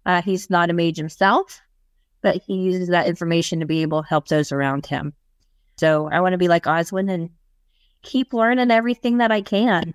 Uh, 0.06 0.22
he's 0.22 0.50
not 0.50 0.70
a 0.70 0.72
mage 0.72 0.98
himself, 0.98 1.60
but 2.22 2.42
he 2.46 2.54
uses 2.54 2.88
that 2.88 3.06
information 3.06 3.60
to 3.60 3.66
be 3.66 3.82
able 3.82 4.02
to 4.02 4.08
help 4.08 4.28
those 4.28 4.52
around 4.52 4.86
him. 4.86 5.12
So 5.78 6.08
I 6.10 6.20
want 6.20 6.32
to 6.34 6.38
be 6.38 6.48
like 6.48 6.64
Oswin 6.64 7.10
and 7.10 7.30
keep 8.02 8.32
learning 8.32 8.70
everything 8.70 9.18
that 9.18 9.32
I 9.32 9.40
can. 9.42 9.94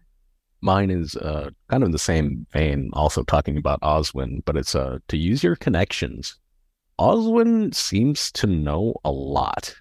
Mine 0.61 0.89
is 0.89 1.15
uh, 1.15 1.51
kind 1.69 1.83
of 1.83 1.87
in 1.87 1.91
the 1.91 1.99
same 1.99 2.47
vein, 2.51 2.89
also 2.93 3.23
talking 3.23 3.57
about 3.57 3.81
Oswin, 3.81 4.43
but 4.45 4.57
it's 4.57 4.73
uh, 4.73 4.97
to 5.09 5.17
use 5.17 5.43
your 5.43 5.55
connections. 5.55 6.37
Oswin 6.99 7.73
seems 7.75 8.31
to 8.31 8.47
know 8.47 8.95
a 9.03 9.11
lot, 9.11 9.75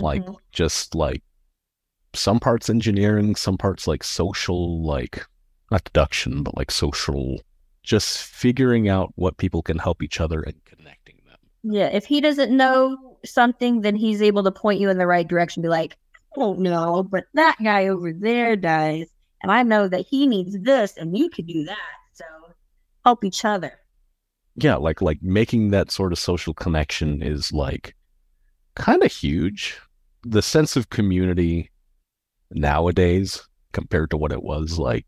like 0.00 0.24
Mhm. 0.24 0.36
just 0.52 0.94
like 0.94 1.22
some 2.14 2.40
parts 2.40 2.70
engineering, 2.70 3.36
some 3.36 3.58
parts 3.58 3.86
like 3.86 4.02
social, 4.02 4.82
like 4.82 5.24
not 5.70 5.84
deduction, 5.84 6.42
but 6.42 6.56
like 6.56 6.70
social, 6.70 7.40
just 7.82 8.22
figuring 8.22 8.88
out 8.88 9.12
what 9.16 9.36
people 9.36 9.62
can 9.62 9.78
help 9.78 10.02
each 10.02 10.20
other 10.20 10.40
and 10.40 10.64
connecting. 10.64 11.15
Yeah, 11.62 11.86
if 11.86 12.04
he 12.06 12.20
doesn't 12.20 12.56
know 12.56 12.96
oh. 13.00 13.18
something, 13.24 13.80
then 13.80 13.96
he's 13.96 14.22
able 14.22 14.44
to 14.44 14.50
point 14.52 14.80
you 14.80 14.88
in 14.90 14.98
the 14.98 15.06
right 15.06 15.26
direction. 15.26 15.62
Be 15.62 15.68
like, 15.68 15.96
oh 16.36 16.54
no, 16.54 17.02
but 17.02 17.24
that 17.34 17.56
guy 17.62 17.88
over 17.88 18.12
there 18.12 18.56
does, 18.56 19.06
and 19.42 19.50
I 19.50 19.62
know 19.62 19.88
that 19.88 20.06
he 20.08 20.26
needs 20.26 20.58
this, 20.60 20.96
and 20.96 21.16
you 21.16 21.28
could 21.28 21.46
do 21.46 21.64
that. 21.64 21.76
So 22.14 22.24
help 23.04 23.24
each 23.24 23.44
other. 23.44 23.72
yeah 24.56 24.76
like 24.76 25.00
like 25.02 25.22
making 25.22 25.70
that 25.70 25.90
sort 25.90 26.12
of 26.12 26.18
social 26.18 26.54
connection 26.54 27.22
is 27.22 27.52
like 27.52 27.94
kind 28.74 29.02
of 29.02 29.12
huge 29.12 29.78
the 30.22 30.42
sense 30.42 30.76
of 30.76 30.90
community 30.90 31.70
nowadays 32.50 33.46
compared 33.72 34.10
to 34.10 34.16
what 34.16 34.32
it 34.32 34.42
was 34.42 34.78
like 34.78 35.06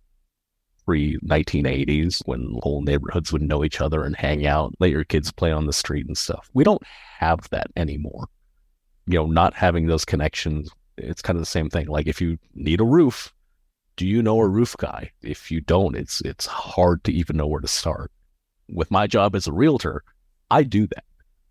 pre 0.88 1.18
1980s 1.18 2.22
when 2.24 2.58
whole 2.62 2.80
neighborhoods 2.80 3.30
would 3.30 3.42
know 3.42 3.62
each 3.62 3.82
other 3.82 4.04
and 4.04 4.16
hang 4.16 4.46
out 4.46 4.72
let 4.80 4.88
your 4.88 5.04
kids 5.04 5.30
play 5.30 5.52
on 5.52 5.66
the 5.66 5.72
street 5.74 6.06
and 6.06 6.16
stuff. 6.16 6.48
We 6.54 6.64
don't 6.64 6.82
have 7.18 7.46
that 7.50 7.66
anymore. 7.76 8.28
You 9.06 9.18
know 9.18 9.26
not 9.26 9.52
having 9.52 9.86
those 9.86 10.06
connections 10.06 10.70
it's 10.96 11.20
kind 11.20 11.36
of 11.36 11.42
the 11.42 11.46
same 11.46 11.68
thing. 11.68 11.88
Like 11.88 12.06
if 12.06 12.22
you 12.22 12.38
need 12.54 12.80
a 12.80 12.84
roof 12.84 13.34
do 13.96 14.06
you 14.06 14.22
know 14.22 14.38
a 14.38 14.48
roof 14.48 14.76
guy? 14.78 15.10
If 15.20 15.50
you 15.50 15.60
don't 15.60 15.94
it's 15.94 16.22
it's 16.22 16.46
hard 16.46 17.04
to 17.04 17.12
even 17.12 17.36
know 17.36 17.46
where 17.46 17.60
to 17.60 17.68
start. 17.68 18.10
With 18.70 18.90
my 18.90 19.06
job 19.06 19.36
as 19.36 19.46
a 19.46 19.52
realtor, 19.52 20.02
I 20.50 20.62
do 20.62 20.86
that. 20.86 21.04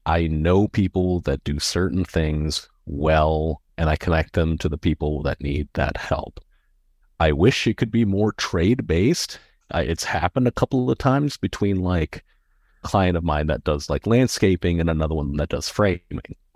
I 0.07 0.25
know 0.25 0.67
people 0.67 1.19
that 1.21 1.43
do 1.43 1.59
certain 1.59 2.05
things 2.05 2.67
well, 2.87 3.61
and 3.77 3.87
I 3.87 3.97
connect 3.97 4.33
them 4.33 4.57
to 4.59 4.69
the 4.69 4.79
people 4.79 5.21
that 5.23 5.41
need 5.41 5.67
that 5.73 5.97
help. 5.97 6.39
I 7.19 7.31
wish 7.31 7.67
it 7.67 7.77
could 7.77 7.91
be 7.91 8.05
more 8.05 8.31
trade 8.33 8.87
based. 8.87 9.39
It's 9.73 10.03
happened 10.03 10.47
a 10.47 10.51
couple 10.51 10.89
of 10.89 10.97
times 10.97 11.37
between 11.37 11.81
like 11.81 12.23
a 12.83 12.87
client 12.87 13.17
of 13.17 13.23
mine 13.23 13.47
that 13.47 13.63
does 13.63 13.89
like 13.89 14.07
landscaping 14.07 14.79
and 14.79 14.89
another 14.89 15.15
one 15.15 15.35
that 15.37 15.49
does 15.49 15.67
framing. 15.67 16.01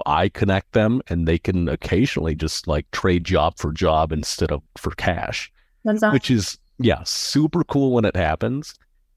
I 0.05 0.29
connect 0.29 0.71
them 0.73 1.01
and 1.07 1.27
they 1.27 1.37
can 1.37 1.67
occasionally 1.67 2.35
just 2.35 2.67
like 2.67 2.89
trade 2.91 3.23
job 3.23 3.57
for 3.57 3.71
job 3.71 4.11
instead 4.11 4.51
of 4.51 4.61
for 4.77 4.91
cash 4.91 5.51
awesome. 5.87 6.13
which 6.13 6.31
is 6.31 6.57
yeah 6.79 7.03
super 7.03 7.63
cool 7.63 7.91
when 7.93 8.05
it 8.05 8.15
happens 8.15 8.75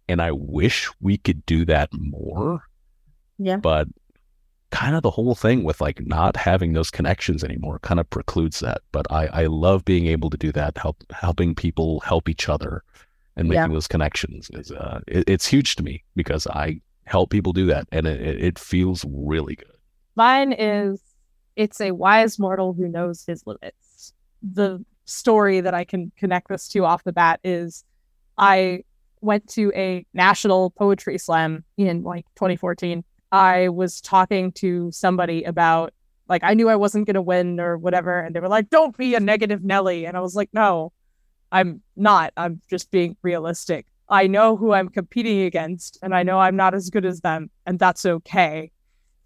and 0.08 0.20
i 0.20 0.30
wish 0.30 0.90
we 1.00 1.16
could 1.16 1.44
do 1.46 1.64
that 1.64 1.88
more 1.92 2.62
yeah. 3.38 3.56
but 3.56 3.88
kind 4.74 4.94
of 4.96 5.02
the 5.02 5.10
whole 5.10 5.34
thing 5.34 5.62
with 5.68 5.80
like 5.80 5.98
not 6.06 6.36
having 6.36 6.72
those 6.72 6.90
connections 6.90 7.44
anymore 7.44 7.78
kind 7.88 8.00
of 8.00 8.06
precludes 8.10 8.58
that 8.60 8.80
but 8.96 9.06
i 9.20 9.26
i 9.42 9.44
love 9.46 9.84
being 9.84 10.06
able 10.14 10.28
to 10.30 10.36
do 10.36 10.50
that 10.52 10.76
help 10.76 10.96
helping 11.10 11.54
people 11.54 12.00
help 12.00 12.28
each 12.28 12.48
other 12.48 12.82
and 13.36 13.48
making 13.48 13.70
Yeah. 13.70 13.74
those 13.76 13.88
connections 13.88 14.50
is 14.60 14.70
uh 14.72 15.00
it, 15.06 15.24
it's 15.28 15.46
huge 15.46 15.76
to 15.76 15.82
me 15.88 16.02
because 16.16 16.46
i 16.48 16.80
help 17.04 17.30
people 17.30 17.52
do 17.52 17.66
that 17.66 17.86
and 17.92 18.06
it, 18.06 18.20
it 18.20 18.36
it 18.48 18.58
feels 18.58 19.04
really 19.08 19.56
good 19.56 19.76
Mine 20.16 20.52
is 20.52 21.00
it's 21.56 21.80
a 21.80 21.90
wise 21.92 22.38
mortal 22.38 22.72
who 22.72 22.86
knows 22.88 23.24
his 23.26 23.44
limits. 23.46 24.12
The 24.42 24.84
story 25.06 25.60
that 25.60 25.74
I 25.74 25.84
can 25.84 26.12
connect 26.16 26.48
this 26.48 26.68
to 26.68 26.84
off 26.84 27.02
the 27.04 27.12
bat 27.12 27.40
is 27.44 27.84
I 28.38 28.84
went 29.20 29.48
to 29.56 29.72
a 29.74 30.06
national 30.14 30.70
poetry 30.70 31.18
slam 31.18 31.64
in 31.76 32.02
like 32.04 32.26
2014. 32.36 33.02
I 33.32 33.68
was 33.68 34.00
talking 34.00 34.52
to 34.52 34.90
somebody 34.92 35.44
about 35.44 35.92
like 36.28 36.42
I 36.42 36.54
knew 36.54 36.68
I 36.68 36.76
wasn't 36.76 37.06
going 37.06 37.14
to 37.14 37.22
win 37.22 37.60
or 37.60 37.76
whatever 37.76 38.18
and 38.20 38.34
they 38.34 38.40
were 38.40 38.48
like 38.48 38.70
don't 38.70 38.96
be 38.96 39.14
a 39.14 39.20
negative 39.20 39.62
Nelly 39.62 40.06
and 40.06 40.16
I 40.16 40.20
was 40.20 40.34
like 40.34 40.50
no 40.52 40.92
I'm 41.52 41.82
not 41.96 42.32
I'm 42.36 42.60
just 42.68 42.90
being 42.90 43.16
realistic. 43.22 43.86
I 44.08 44.26
know 44.26 44.56
who 44.56 44.72
I'm 44.72 44.88
competing 44.88 45.42
against 45.42 45.98
and 46.02 46.14
I 46.14 46.22
know 46.22 46.38
I'm 46.38 46.56
not 46.56 46.74
as 46.74 46.90
good 46.90 47.04
as 47.04 47.20
them 47.20 47.50
and 47.66 47.78
that's 47.78 48.04
okay 48.04 48.70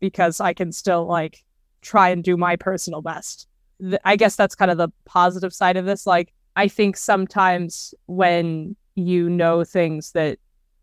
because 0.01 0.41
I 0.41 0.55
can 0.55 0.73
still 0.73 1.07
like 1.07 1.45
try 1.83 2.09
and 2.11 2.23
do 2.23 2.37
my 2.37 2.57
personal 2.57 3.03
best. 3.03 3.47
Th- 3.81 4.01
I 4.05 4.17
guess 4.17 4.37
that's 4.37 4.55
kind 4.55 4.71
of 4.71 4.79
the 4.79 4.89
positive 5.05 5.53
side 5.53 5.77
of 5.77 5.85
this. 5.85 6.07
Like, 6.07 6.33
I 6.57 6.69
think 6.69 6.97
sometimes 6.97 7.95
when 8.07 8.77
you 8.95 9.31
know 9.31 9.65
things 9.65 10.13
that, 10.13 10.39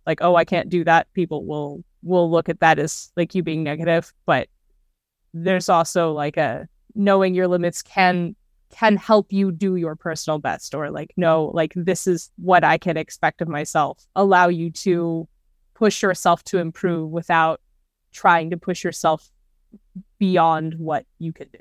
like, 0.05 0.19
oh, 0.21 0.35
I 0.35 0.43
mm-hmm. 0.43 0.49
can't 0.49 0.69
do 0.69 0.83
that, 0.83 1.11
people 1.13 1.45
will 1.45 1.83
will 2.03 2.29
look 2.29 2.49
at 2.49 2.59
that 2.59 2.77
as 2.77 3.11
like 3.17 3.33
you 3.33 3.43
being 3.43 3.63
negative. 3.63 4.13
But 4.25 4.47
there's 5.33 5.69
also 5.69 6.11
like 6.11 6.37
a 6.37 6.67
knowing 6.93 7.35
your 7.35 7.47
limits 7.47 7.81
can 7.81 8.35
can 8.71 8.97
help 8.97 9.31
you 9.31 9.51
do 9.51 9.75
your 9.75 9.95
personal 9.95 10.39
best 10.39 10.73
or 10.73 10.89
like 10.89 11.13
no 11.17 11.51
like 11.53 11.71
this 11.75 12.07
is 12.07 12.31
what 12.37 12.63
i 12.63 12.77
can 12.77 12.97
expect 12.97 13.41
of 13.41 13.47
myself 13.47 14.05
allow 14.15 14.47
you 14.47 14.71
to 14.71 15.27
push 15.75 16.01
yourself 16.01 16.43
to 16.43 16.57
improve 16.57 17.11
without 17.11 17.61
trying 18.11 18.49
to 18.49 18.57
push 18.57 18.83
yourself 18.83 19.29
beyond 20.17 20.75
what 20.75 21.05
you 21.19 21.33
can 21.33 21.47
do. 21.51 21.59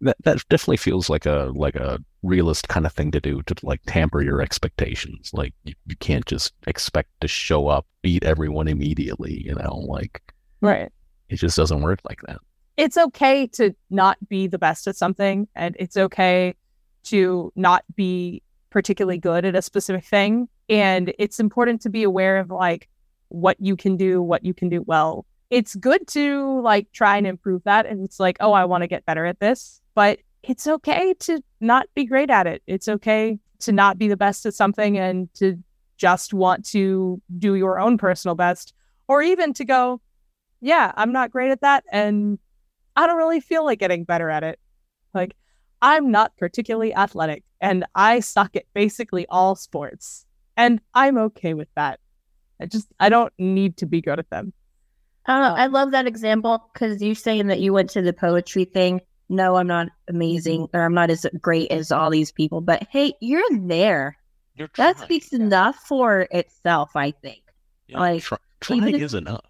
That 0.00 0.16
that 0.24 0.48
definitely 0.48 0.76
feels 0.78 1.08
like 1.10 1.26
a 1.26 1.52
like 1.54 1.76
a 1.76 1.98
realist 2.22 2.68
kind 2.68 2.86
of 2.86 2.92
thing 2.92 3.10
to 3.12 3.20
do 3.20 3.42
to 3.42 3.54
like 3.62 3.80
tamper 3.86 4.22
your 4.22 4.40
expectations. 4.40 5.30
Like 5.32 5.54
you, 5.64 5.74
you 5.86 5.96
can't 5.96 6.26
just 6.26 6.52
expect 6.66 7.10
to 7.20 7.28
show 7.28 7.68
up, 7.68 7.86
beat 8.02 8.24
everyone 8.24 8.68
immediately, 8.68 9.42
you 9.44 9.54
know, 9.54 9.84
like 9.88 10.22
Right. 10.60 10.90
it 11.28 11.36
just 11.36 11.56
doesn't 11.56 11.82
work 11.82 12.00
like 12.08 12.20
that. 12.26 12.38
It's 12.76 12.96
okay 12.96 13.46
to 13.48 13.74
not 13.90 14.18
be 14.28 14.46
the 14.46 14.58
best 14.58 14.86
at 14.86 14.96
something, 14.96 15.48
and 15.54 15.76
it's 15.78 15.96
okay 15.96 16.54
to 17.04 17.52
not 17.56 17.84
be 17.94 18.42
particularly 18.70 19.18
good 19.18 19.44
at 19.44 19.54
a 19.54 19.62
specific 19.62 20.04
thing. 20.04 20.48
And 20.68 21.14
it's 21.18 21.40
important 21.40 21.80
to 21.82 21.88
be 21.88 22.02
aware 22.02 22.38
of 22.38 22.50
like 22.50 22.88
what 23.28 23.56
you 23.60 23.76
can 23.76 23.96
do, 23.96 24.20
what 24.20 24.44
you 24.44 24.52
can 24.52 24.68
do 24.68 24.82
well. 24.82 25.24
It's 25.50 25.74
good 25.76 26.06
to 26.08 26.60
like 26.60 26.90
try 26.92 27.16
and 27.16 27.26
improve 27.26 27.62
that. 27.64 27.86
And 27.86 28.04
it's 28.04 28.18
like, 28.18 28.36
oh, 28.40 28.52
I 28.52 28.64
want 28.64 28.82
to 28.82 28.88
get 28.88 29.06
better 29.06 29.24
at 29.26 29.40
this. 29.40 29.80
But 29.94 30.18
it's 30.42 30.66
okay 30.66 31.14
to 31.20 31.42
not 31.60 31.86
be 31.94 32.04
great 32.04 32.30
at 32.30 32.46
it. 32.46 32.62
It's 32.66 32.88
okay 32.88 33.38
to 33.60 33.72
not 33.72 33.98
be 33.98 34.08
the 34.08 34.16
best 34.16 34.44
at 34.46 34.54
something 34.54 34.98
and 34.98 35.32
to 35.34 35.62
just 35.96 36.34
want 36.34 36.64
to 36.66 37.20
do 37.38 37.54
your 37.54 37.80
own 37.80 37.96
personal 37.96 38.34
best, 38.34 38.74
or 39.08 39.22
even 39.22 39.54
to 39.54 39.64
go, 39.64 40.00
yeah, 40.60 40.92
I'm 40.96 41.12
not 41.12 41.30
great 41.30 41.50
at 41.50 41.62
that. 41.62 41.84
And 41.90 42.38
I 42.96 43.06
don't 43.06 43.16
really 43.16 43.40
feel 43.40 43.64
like 43.64 43.78
getting 43.78 44.04
better 44.04 44.28
at 44.28 44.44
it. 44.44 44.58
Like, 45.14 45.34
I'm 45.80 46.10
not 46.10 46.36
particularly 46.36 46.94
athletic 46.94 47.44
and 47.60 47.84
I 47.94 48.20
suck 48.20 48.56
at 48.56 48.64
basically 48.74 49.26
all 49.28 49.54
sports. 49.54 50.26
And 50.56 50.80
I'm 50.94 51.18
okay 51.18 51.54
with 51.54 51.68
that. 51.76 52.00
I 52.60 52.66
just, 52.66 52.88
I 53.00 53.08
don't 53.08 53.32
need 53.38 53.76
to 53.78 53.86
be 53.86 54.00
good 54.00 54.18
at 54.18 54.30
them. 54.30 54.52
I 55.26 55.32
don't 55.32 55.42
know. 55.42 55.62
I 55.62 55.66
love 55.66 55.90
that 55.90 56.06
example 56.06 56.70
because 56.72 57.02
you 57.02 57.14
saying 57.14 57.48
that 57.48 57.60
you 57.60 57.72
went 57.72 57.90
to 57.90 58.02
the 58.02 58.12
poetry 58.12 58.64
thing. 58.64 59.00
No, 59.28 59.56
I'm 59.56 59.66
not 59.66 59.88
amazing 60.08 60.62
mm-hmm. 60.62 60.76
or 60.76 60.84
I'm 60.84 60.94
not 60.94 61.10
as 61.10 61.26
great 61.40 61.70
as 61.72 61.90
all 61.90 62.10
these 62.10 62.30
people, 62.30 62.60
but 62.60 62.86
hey, 62.90 63.12
you're 63.20 63.42
there. 63.50 64.16
You're 64.54 64.68
That 64.76 64.98
speaks 64.98 65.32
enough 65.32 65.76
for 65.76 66.28
itself, 66.30 66.94
I 66.94 67.10
think. 67.10 67.42
like, 67.90 68.22
try, 68.22 68.38
even 68.70 68.80
trying 68.80 68.94
if- 68.94 69.02
is 69.02 69.14
enough. 69.14 69.44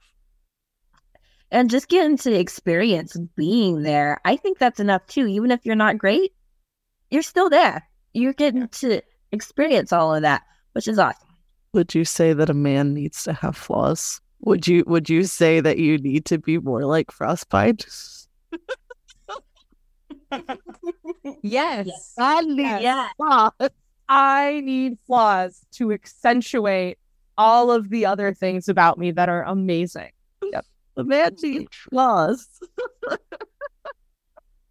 And 1.53 1.71
just 1.71 1.89
getting 1.89 2.17
to 2.19 2.33
experience 2.33 3.17
being 3.37 3.83
there, 3.83 4.21
I 4.25 4.37
think 4.37 4.59
that's 4.59 4.81
enough 4.81 5.07
too. 5.07 5.27
Even 5.27 5.53
if 5.53 5.65
you're 5.65 5.77
not 5.77 5.97
great, 5.97 6.33
you're 7.11 7.23
still 7.23 7.49
there. 7.49 7.89
You're 8.15 8.33
getting 8.33 8.67
to 8.67 9.01
experience 9.31 9.93
all 9.93 10.13
of 10.13 10.23
that, 10.23 10.43
which 10.73 10.89
is 10.89 10.99
awesome. 10.99 11.29
Would 11.73 11.95
you 11.95 12.05
say 12.05 12.33
that 12.33 12.51
a 12.51 12.55
man 12.55 12.95
needs 12.95 13.23
to 13.25 13.33
have 13.33 13.57
flaws? 13.57 14.21
Would 14.41 14.67
you 14.69 14.85
would 14.87 15.09
you 15.09 15.25
say 15.25 15.61
that 15.61 15.79
you 15.79 15.99
need 15.99 16.25
to 16.27 16.39
be 16.39 16.59
more 16.59 16.85
like 16.85 17.11
Frostbite? 17.11 17.87
Yes. 21.43 22.15
I 22.19 22.41
need 22.43 22.83
Yeah. 22.83 23.09
flaws. 23.17 23.53
I 24.09 24.61
need 24.65 24.99
flaws 25.07 25.61
to 25.73 25.93
accentuate 25.93 26.99
all 27.39 27.71
of 27.71 27.91
the 27.91 28.07
other 28.07 28.33
things 28.35 28.69
about 28.69 28.99
me 28.99 29.11
that 29.13 29.29
are 29.29 29.45
amazing. 29.45 30.11
The 30.95 31.05
man 31.05 31.35
needs 31.43 31.69
flaws. 31.91 32.49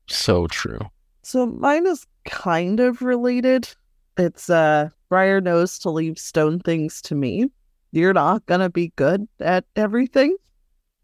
So 0.07 0.47
true. 0.47 0.80
So 1.24 1.45
mine 1.47 1.86
is 1.88 2.05
kind 2.26 2.80
of 2.80 3.01
related. 3.01 3.70
It's 4.18 4.49
uh 4.49 4.89
Briar 5.09 5.39
knows 5.41 5.78
to 5.80 5.89
leave 5.89 6.18
stone 6.18 6.59
things 6.59 7.01
to 7.03 7.16
me. 7.16 7.49
You're 7.95 8.13
not 8.13 8.45
gonna 8.45 8.69
be 8.69 8.91
good 8.97 9.25
at 9.39 9.63
everything. 9.77 10.35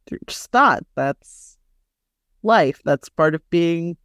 You're 0.10 0.20
just 0.28 0.52
not. 0.54 0.84
That's 0.96 1.58
life. 2.44 2.82
That's 2.84 3.08
part 3.08 3.34
of 3.34 3.50
being 3.50 3.96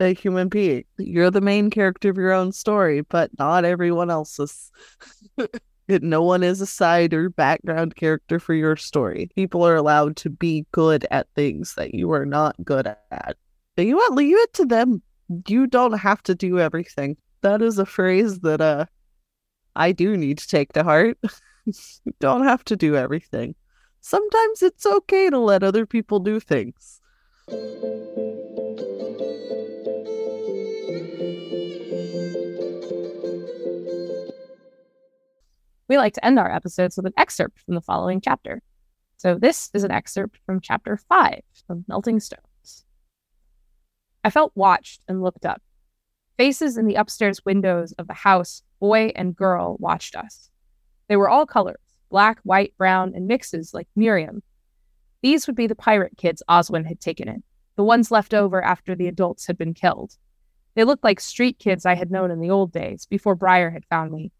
a 0.00 0.12
human 0.12 0.48
being. 0.48 0.82
You're 0.98 1.30
the 1.30 1.40
main 1.40 1.70
character 1.70 2.10
of 2.10 2.16
your 2.16 2.32
own 2.32 2.50
story, 2.50 3.02
but 3.02 3.30
not 3.38 3.64
everyone 3.64 4.10
else's. 4.10 4.72
no 5.88 6.22
one 6.22 6.42
is 6.42 6.60
a 6.60 6.66
side 6.66 7.14
or 7.14 7.30
background 7.30 7.94
character 7.94 8.40
for 8.40 8.54
your 8.54 8.74
story. 8.74 9.30
People 9.36 9.64
are 9.64 9.76
allowed 9.76 10.16
to 10.16 10.28
be 10.28 10.66
good 10.72 11.06
at 11.12 11.28
things 11.36 11.76
that 11.76 11.94
you 11.94 12.10
are 12.10 12.26
not 12.26 12.56
good 12.64 12.88
at. 13.12 13.36
But 13.76 13.86
you 13.86 14.04
leave 14.10 14.36
it 14.36 14.52
to 14.54 14.64
them. 14.64 15.02
You 15.46 15.68
don't 15.68 15.98
have 15.98 16.20
to 16.24 16.34
do 16.34 16.58
everything. 16.58 17.16
That 17.42 17.62
is 17.62 17.78
a 17.78 17.86
phrase 17.86 18.40
that 18.40 18.60
uh 18.60 18.86
I 19.76 19.92
do 19.92 20.16
need 20.16 20.38
to 20.38 20.48
take 20.48 20.72
to 20.72 20.82
heart. 20.82 21.16
you 21.66 22.12
don't 22.20 22.44
have 22.44 22.64
to 22.64 22.76
do 22.76 22.96
everything. 22.96 23.54
Sometimes 24.00 24.62
it's 24.62 24.86
okay 24.86 25.30
to 25.30 25.38
let 25.38 25.62
other 25.62 25.84
people 25.84 26.20
do 26.20 26.38
things. 26.38 27.00
We 35.88 35.98
like 35.98 36.14
to 36.14 36.24
end 36.24 36.38
our 36.38 36.52
episodes 36.52 36.96
with 36.96 37.06
an 37.06 37.12
excerpt 37.16 37.60
from 37.60 37.74
the 37.74 37.80
following 37.80 38.20
chapter. 38.20 38.62
So 39.16 39.34
this 39.34 39.70
is 39.72 39.84
an 39.84 39.90
excerpt 39.90 40.38
from 40.44 40.60
chapter 40.60 40.96
five 40.96 41.42
of 41.68 41.84
Melting 41.88 42.20
Stones. 42.20 42.84
I 44.24 44.30
felt 44.30 44.52
watched 44.54 45.02
and 45.08 45.22
looked 45.22 45.46
up. 45.46 45.62
Faces 46.36 46.76
in 46.76 46.86
the 46.86 46.96
upstairs 46.96 47.44
windows 47.44 47.92
of 47.92 48.08
the 48.08 48.14
house, 48.14 48.62
boy 48.80 49.12
and 49.14 49.34
girl, 49.34 49.76
watched 49.78 50.16
us. 50.16 50.50
They 51.08 51.16
were 51.16 51.28
all 51.28 51.46
colors 51.46 51.76
black, 52.08 52.38
white, 52.44 52.72
brown, 52.78 53.12
and 53.14 53.26
mixes 53.26 53.74
like 53.74 53.88
Miriam. 53.96 54.42
These 55.22 55.46
would 55.46 55.56
be 55.56 55.66
the 55.66 55.74
pirate 55.74 56.16
kids 56.16 56.42
Oswin 56.48 56.86
had 56.86 57.00
taken 57.00 57.28
in, 57.28 57.42
the 57.74 57.82
ones 57.82 58.12
left 58.12 58.32
over 58.32 58.62
after 58.62 58.94
the 58.94 59.08
adults 59.08 59.46
had 59.46 59.58
been 59.58 59.74
killed. 59.74 60.16
They 60.74 60.84
looked 60.84 61.02
like 61.02 61.20
street 61.20 61.58
kids 61.58 61.84
I 61.84 61.94
had 61.94 62.10
known 62.10 62.30
in 62.30 62.40
the 62.40 62.50
old 62.50 62.70
days 62.70 63.06
before 63.06 63.34
Briar 63.34 63.70
had 63.70 63.84
found 63.86 64.12
me. 64.12 64.30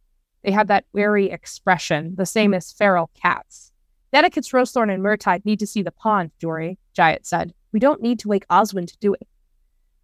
They 0.45 0.53
had 0.53 0.69
that 0.69 0.85
wary 0.93 1.31
expression, 1.31 2.15
the 2.17 2.27
same 2.27 2.55
as 2.55 2.73
feral 2.73 3.11
cats. 3.21 3.73
Dedicates 4.13 4.53
Rosethorn 4.53 4.93
and 4.93 5.03
Myrrhtide 5.03 5.45
need 5.45 5.59
to 5.59 5.67
see 5.67 5.83
the 5.83 5.91
pond, 5.91 6.31
Jory, 6.41 6.79
Jayat 6.97 7.27
said. 7.27 7.53
We 7.73 7.81
don't 7.81 8.01
need 8.01 8.21
to 8.21 8.29
wake 8.29 8.47
Oswin 8.49 8.87
to 8.87 8.97
do 9.01 9.15
it. 9.15 9.27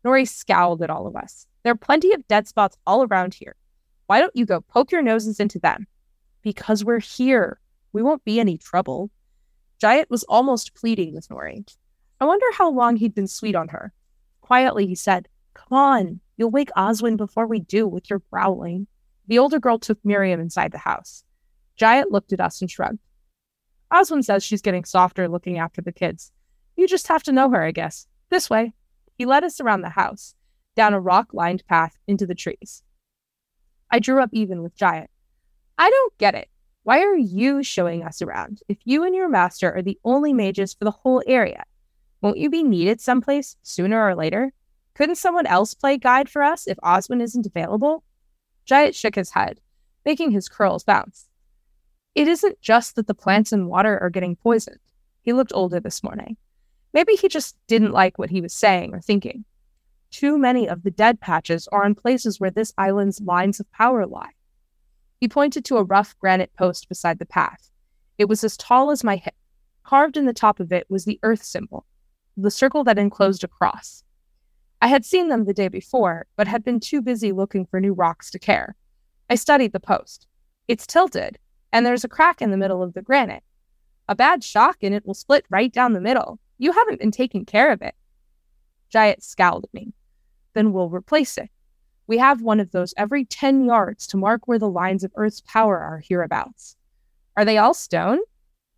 Nori 0.05 0.29
scowled 0.29 0.83
at 0.83 0.91
all 0.91 1.07
of 1.07 1.15
us. 1.15 1.47
There 1.63 1.73
are 1.73 1.77
plenty 1.77 2.13
of 2.13 2.27
dead 2.27 2.49
spots 2.49 2.77
all 2.87 3.05
around 3.05 3.35
here. 3.35 3.55
Why 4.07 4.19
don't 4.19 4.35
you 4.35 4.45
go 4.45 4.61
poke 4.61 4.91
your 4.91 5.03
noses 5.03 5.39
into 5.39 5.61
them? 5.61 5.87
Because 6.43 6.85
we're 6.85 7.01
here. 7.01 7.61
We 7.93 8.03
won't 8.03 8.25
be 8.25 8.41
any 8.41 8.59
trouble. 8.59 9.11
Jayat 9.83 10.11
was 10.11 10.25
almost 10.25 10.75
pleading 10.75 11.15
with 11.15 11.29
Nori. 11.29 11.65
I 12.21 12.25
wonder 12.25 12.47
how 12.55 12.71
long 12.71 12.97
he'd 12.97 13.15
been 13.15 13.27
sweet 13.27 13.57
on 13.57 13.69
her. 13.69 13.93
Quietly, 14.41 14.87
he 14.87 14.95
said, 14.95 15.29
Come 15.55 15.77
on, 15.77 16.21
you'll 16.37 16.51
wake 16.51 16.71
Oswin 16.77 17.17
before 17.17 17.47
we 17.47 17.61
do 17.61 17.87
with 17.87 18.09
your 18.09 18.23
growling. 18.31 18.87
The 19.27 19.39
older 19.39 19.59
girl 19.59 19.79
took 19.79 19.99
Miriam 20.05 20.41
inside 20.41 20.73
the 20.73 20.79
house. 20.79 21.25
Jayat 21.81 22.11
looked 22.11 22.33
at 22.33 22.41
us 22.41 22.61
and 22.61 22.71
shrugged. 22.71 22.99
Oswin 23.93 24.25
says 24.25 24.45
she's 24.45 24.63
getting 24.63 24.85
softer 24.85 25.29
looking 25.29 25.59
after 25.59 25.83
the 25.83 25.93
kids. 25.93 26.33
You 26.77 26.89
just 26.89 27.09
have 27.09 27.23
to 27.25 27.33
know 27.33 27.51
her, 27.51 27.63
I 27.63 27.73
guess. 27.73 28.07
This 28.31 28.49
way. 28.49 28.73
He 29.19 29.27
led 29.27 29.45
us 29.45 29.61
around 29.61 29.83
the 29.83 29.91
house, 29.91 30.35
down 30.75 30.95
a 30.95 31.01
rock 31.01 31.35
lined 31.35 31.65
path 31.69 31.99
into 32.07 32.27
the 32.27 32.35
trees. 32.35 32.83
I 33.91 33.99
drew 33.99 34.23
up 34.23 34.31
even 34.33 34.63
with 34.63 34.77
Jayat. 34.77 35.09
I 35.79 35.91
don't 35.91 36.19
get 36.19 36.35
it. 36.35 36.49
Why 36.85 37.01
are 37.01 37.17
you 37.17 37.63
showing 37.63 38.03
us 38.03 38.23
around 38.23 38.61
if 38.69 38.79
you 38.85 39.05
and 39.05 39.15
your 39.15 39.29
master 39.29 39.73
are 39.73 39.83
the 39.83 39.99
only 40.05 40.33
mages 40.33 40.75
for 40.75 40.85
the 40.85 40.91
whole 40.91 41.23
area? 41.27 41.65
Won't 42.21 42.39
you 42.39 42.51
be 42.51 42.63
needed 42.63 43.01
someplace 43.01 43.57
sooner 43.63 44.05
or 44.05 44.15
later? 44.15 44.53
Couldn't 44.95 45.17
someone 45.17 45.47
else 45.47 45.75
play 45.75 45.97
guide 45.97 46.29
for 46.29 46.43
us 46.43 46.67
if 46.67 46.77
Oswin 46.79 47.23
isn't 47.23 47.47
available? 47.47 48.05
Jayat 48.67 48.95
shook 48.95 49.15
his 49.15 49.31
head, 49.31 49.61
making 50.05 50.33
his 50.33 50.49
curls 50.49 50.85
bounce. 50.85 51.29
It 52.15 52.29
isn't 52.29 52.61
just 52.61 52.97
that 52.97 53.07
the 53.07 53.15
plants 53.15 53.53
and 53.53 53.69
water 53.69 53.99
are 53.99 54.11
getting 54.11 54.37
poisoned. 54.37 54.79
He 55.23 55.33
looked 55.33 55.53
older 55.55 55.81
this 55.81 56.03
morning. 56.03 56.37
Maybe 56.93 57.15
he 57.15 57.29
just 57.29 57.57
didn't 57.69 57.93
like 57.93 58.19
what 58.19 58.31
he 58.31 58.41
was 58.41 58.53
saying 58.53 58.93
or 58.93 59.01
thinking. 59.01 59.45
Too 60.11 60.37
many 60.37 60.69
of 60.69 60.83
the 60.83 60.91
dead 60.91 61.21
patches 61.21 61.67
are 61.69 61.87
in 61.87 61.95
places 61.95 62.39
where 62.39 62.51
this 62.51 62.75
island's 62.77 63.21
lines 63.21 63.61
of 63.61 63.73
power 63.73 64.05
lie. 64.05 64.33
He 65.23 65.29
pointed 65.29 65.65
to 65.67 65.77
a 65.77 65.85
rough 65.85 66.19
granite 66.19 66.53
post 66.59 66.89
beside 66.89 67.21
the 67.21 67.25
path. 67.25 67.71
It 68.19 68.25
was 68.25 68.43
as 68.43 68.57
tall 68.57 68.91
as 68.91 69.05
my 69.05 69.15
hip. 69.15 69.37
Carved 69.85 70.17
in 70.17 70.27
the 70.27 70.33
top 70.33 70.59
of 70.59 70.73
it 70.73 70.85
was 70.91 71.05
the 71.05 71.21
earth 71.23 71.45
symbol, 71.45 71.87
the 72.37 72.51
circle 72.51 72.83
that 72.83 72.99
enclosed 72.99 73.45
a 73.45 73.47
cross. 73.47 74.03
I 74.81 74.89
had 74.89 75.05
seen 75.05 75.29
them 75.29 75.45
the 75.45 75.55
day 75.55 75.69
before, 75.69 76.27
but 76.35 76.49
had 76.49 76.65
been 76.65 76.81
too 76.81 77.01
busy 77.01 77.31
looking 77.31 77.67
for 77.67 77.81
new 77.81 77.93
rocks 77.93 78.33
to 78.33 78.41
care. 78.41 78.75
I 79.31 79.37
studied 79.37 79.73
the 79.73 79.79
post. 79.79 80.27
It's 80.67 80.89
tilted, 80.89 81.39
and 81.73 81.87
there's 81.87 82.03
a 82.03 82.09
crack 82.09 82.43
in 82.43 82.51
the 82.51 82.57
middle 82.57 82.83
of 82.83 82.95
the 82.95 83.03
granite. 83.03 83.45
A 84.09 84.17
bad 84.17 84.43
shock 84.43 84.79
and 84.83 84.93
it 84.93 85.07
will 85.07 85.15
split 85.15 85.47
right 85.49 85.73
down 85.73 85.93
the 85.93 86.01
middle. 86.01 86.41
You 86.59 86.73
haven't 86.73 86.99
been 86.99 87.13
taking 87.13 87.45
care 87.45 87.71
of 87.71 87.81
it. 87.81 87.95
Jayat 88.93 89.23
scowled 89.23 89.67
at 89.67 89.73
me. 89.73 89.95
Then 90.55 90.73
we'll 90.73 90.91
replace 90.91 91.39
it. 91.39 91.49
We 92.13 92.19
have 92.19 92.43
one 92.43 92.61
of 92.61 92.73
those 92.73 92.93
every 92.99 93.25
10 93.25 93.65
yards 93.65 94.07
to 94.09 94.19
mark 94.19 94.47
where 94.47 94.59
the 94.59 94.69
lines 94.69 95.03
of 95.03 95.13
Earth's 95.17 95.41
power 95.41 95.79
are 95.79 96.03
hereabouts. 96.07 96.77
Are 97.39 97.45
they 97.47 97.57
all 97.57 97.73
stone? 97.73 98.19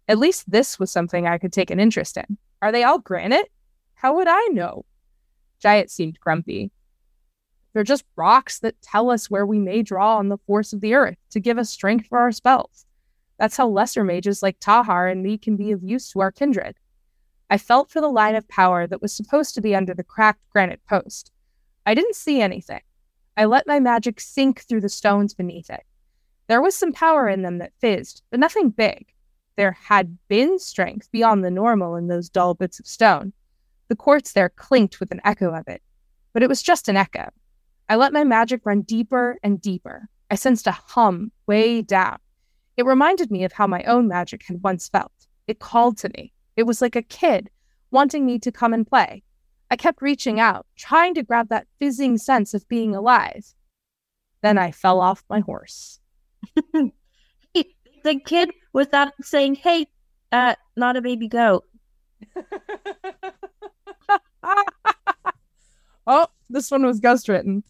At 0.07 0.20
least 0.20 0.49
this 0.49 0.78
was 0.78 0.93
something 0.93 1.26
I 1.26 1.39
could 1.39 1.53
take 1.53 1.72
an 1.72 1.80
interest 1.80 2.16
in. 2.16 2.39
Are 2.62 2.70
they 2.70 2.85
all 2.85 3.01
granite? 3.01 3.51
How 3.95 4.14
would 4.14 4.28
I 4.28 4.51
know? 4.53 4.85
Jayat 5.61 5.91
seemed 5.91 6.20
grumpy. 6.20 6.70
They're 7.72 7.82
just 7.82 8.05
rocks 8.14 8.61
that 8.61 8.80
tell 8.80 9.11
us 9.11 9.28
where 9.28 9.47
we 9.47 9.59
may 9.59 9.82
draw 9.82 10.16
on 10.18 10.28
the 10.28 10.39
force 10.47 10.72
of 10.72 10.80
the 10.80 10.95
earth 10.95 11.18
to 11.30 11.41
give 11.41 11.59
us 11.59 11.70
strength 11.70 12.07
for 12.07 12.20
our 12.20 12.30
spells. 12.30 12.87
That's 13.41 13.57
how 13.57 13.66
lesser 13.66 14.05
mages 14.05 14.45
like 14.45 14.61
Tahar 14.61 15.09
and 15.09 15.24
me 15.24 15.39
can 15.39 15.57
be 15.57 15.72
of 15.72 15.82
use 15.82 16.09
to 16.12 16.20
our 16.20 16.30
kindred. 16.30 16.76
I 17.51 17.59
felt 17.59 17.91
for 17.91 18.01
the 18.01 18.07
line 18.07 18.37
of 18.37 18.47
power 18.47 18.87
that 18.87 19.03
was 19.03 19.12
supposed 19.12 19.57
to 19.57 19.61
be 19.61 19.74
under 19.74 19.93
the 19.93 20.05
cracked 20.05 20.49
granite 20.51 20.82
post. 20.89 21.32
I 21.85 21.95
didn't 21.95 22.14
see 22.14 22.41
anything. 22.41 22.82
I 23.37 23.47
let 23.47 23.66
my 23.66 23.80
magic 23.80 24.20
sink 24.20 24.61
through 24.61 24.82
the 24.82 24.89
stones 24.89 25.35
beneath 25.35 25.70
it. 25.70 25.82
There 26.47 26.62
was 26.62 26.76
some 26.76 26.93
power 26.93 27.28
in 27.28 27.43
them 27.43 27.59
that 27.59 27.72
fizzed, 27.80 28.22
but 28.30 28.39
nothing 28.39 28.70
big. 28.70 29.07
There 29.57 29.72
had 29.72 30.18
been 30.28 30.59
strength 30.59 31.11
beyond 31.11 31.45
the 31.45 31.51
normal 31.51 31.97
in 31.97 32.09
those 32.09 32.28
dull 32.28 32.55
bits 32.55 32.78
of 32.78 32.87
stone. 32.87 33.32
The 33.89 33.97
quartz 33.97 34.32
there 34.32 34.51
clinked 34.51 35.01
with 35.01 35.11
an 35.11 35.20
echo 35.24 35.55
of 35.55 35.68
it, 35.68 35.82
but 36.32 36.43
it 36.43 36.49
was 36.49 36.62
just 36.62 36.89
an 36.89 36.97
echo. 36.97 37.28
I 37.89 37.97
let 37.97 38.12
my 38.12 38.24
magic 38.24 38.62
run 38.64 38.82
deeper 38.82 39.39
and 39.43 39.61
deeper. 39.61 40.09
I 40.30 40.37
sensed 40.37 40.66
a 40.66 40.72
hum 40.72 41.32
way 41.47 41.82
down. 41.82 42.18
It 42.76 42.87
reminded 42.87 43.30
me 43.30 43.45
of 43.45 43.53
how 43.53 43.66
my 43.66 43.82
own 43.85 44.09
magic 44.09 44.43
had 44.47 44.62
once 44.62 44.89
felt. 44.89 45.12
It 45.47 45.61
called 45.61 45.99
to 45.99 46.09
me. 46.16 46.32
It 46.57 46.64
was 46.64 46.80
like 46.80 46.97
a 46.97 47.03
kid 47.03 47.51
wanting 47.91 48.26
me 48.26 48.39
to 48.41 48.51
come 48.51 48.72
and 48.72 48.87
play. 48.87 49.22
I 49.70 49.76
kept 49.76 50.02
reaching 50.02 50.38
out, 50.40 50.66
trying 50.76 51.14
to 51.14 51.22
grab 51.22 51.48
that 51.48 51.66
fizzing 51.78 52.18
sense 52.18 52.54
of 52.54 52.68
being 52.68 52.94
alive. 52.94 53.54
Then 54.42 54.58
I 54.58 54.70
fell 54.70 55.00
off 55.00 55.24
my 55.28 55.40
horse. 55.40 56.00
the 56.74 58.20
kid 58.26 58.50
without 58.72 59.12
saying, 59.22 59.56
"Hey, 59.56 59.86
uh, 60.30 60.54
not 60.76 60.96
a 60.96 61.02
baby 61.02 61.28
goat." 61.28 61.64
oh, 66.06 66.26
this 66.50 66.70
one 66.70 66.84
was 66.84 67.00
ghost 67.00 67.28
written. 67.28 67.64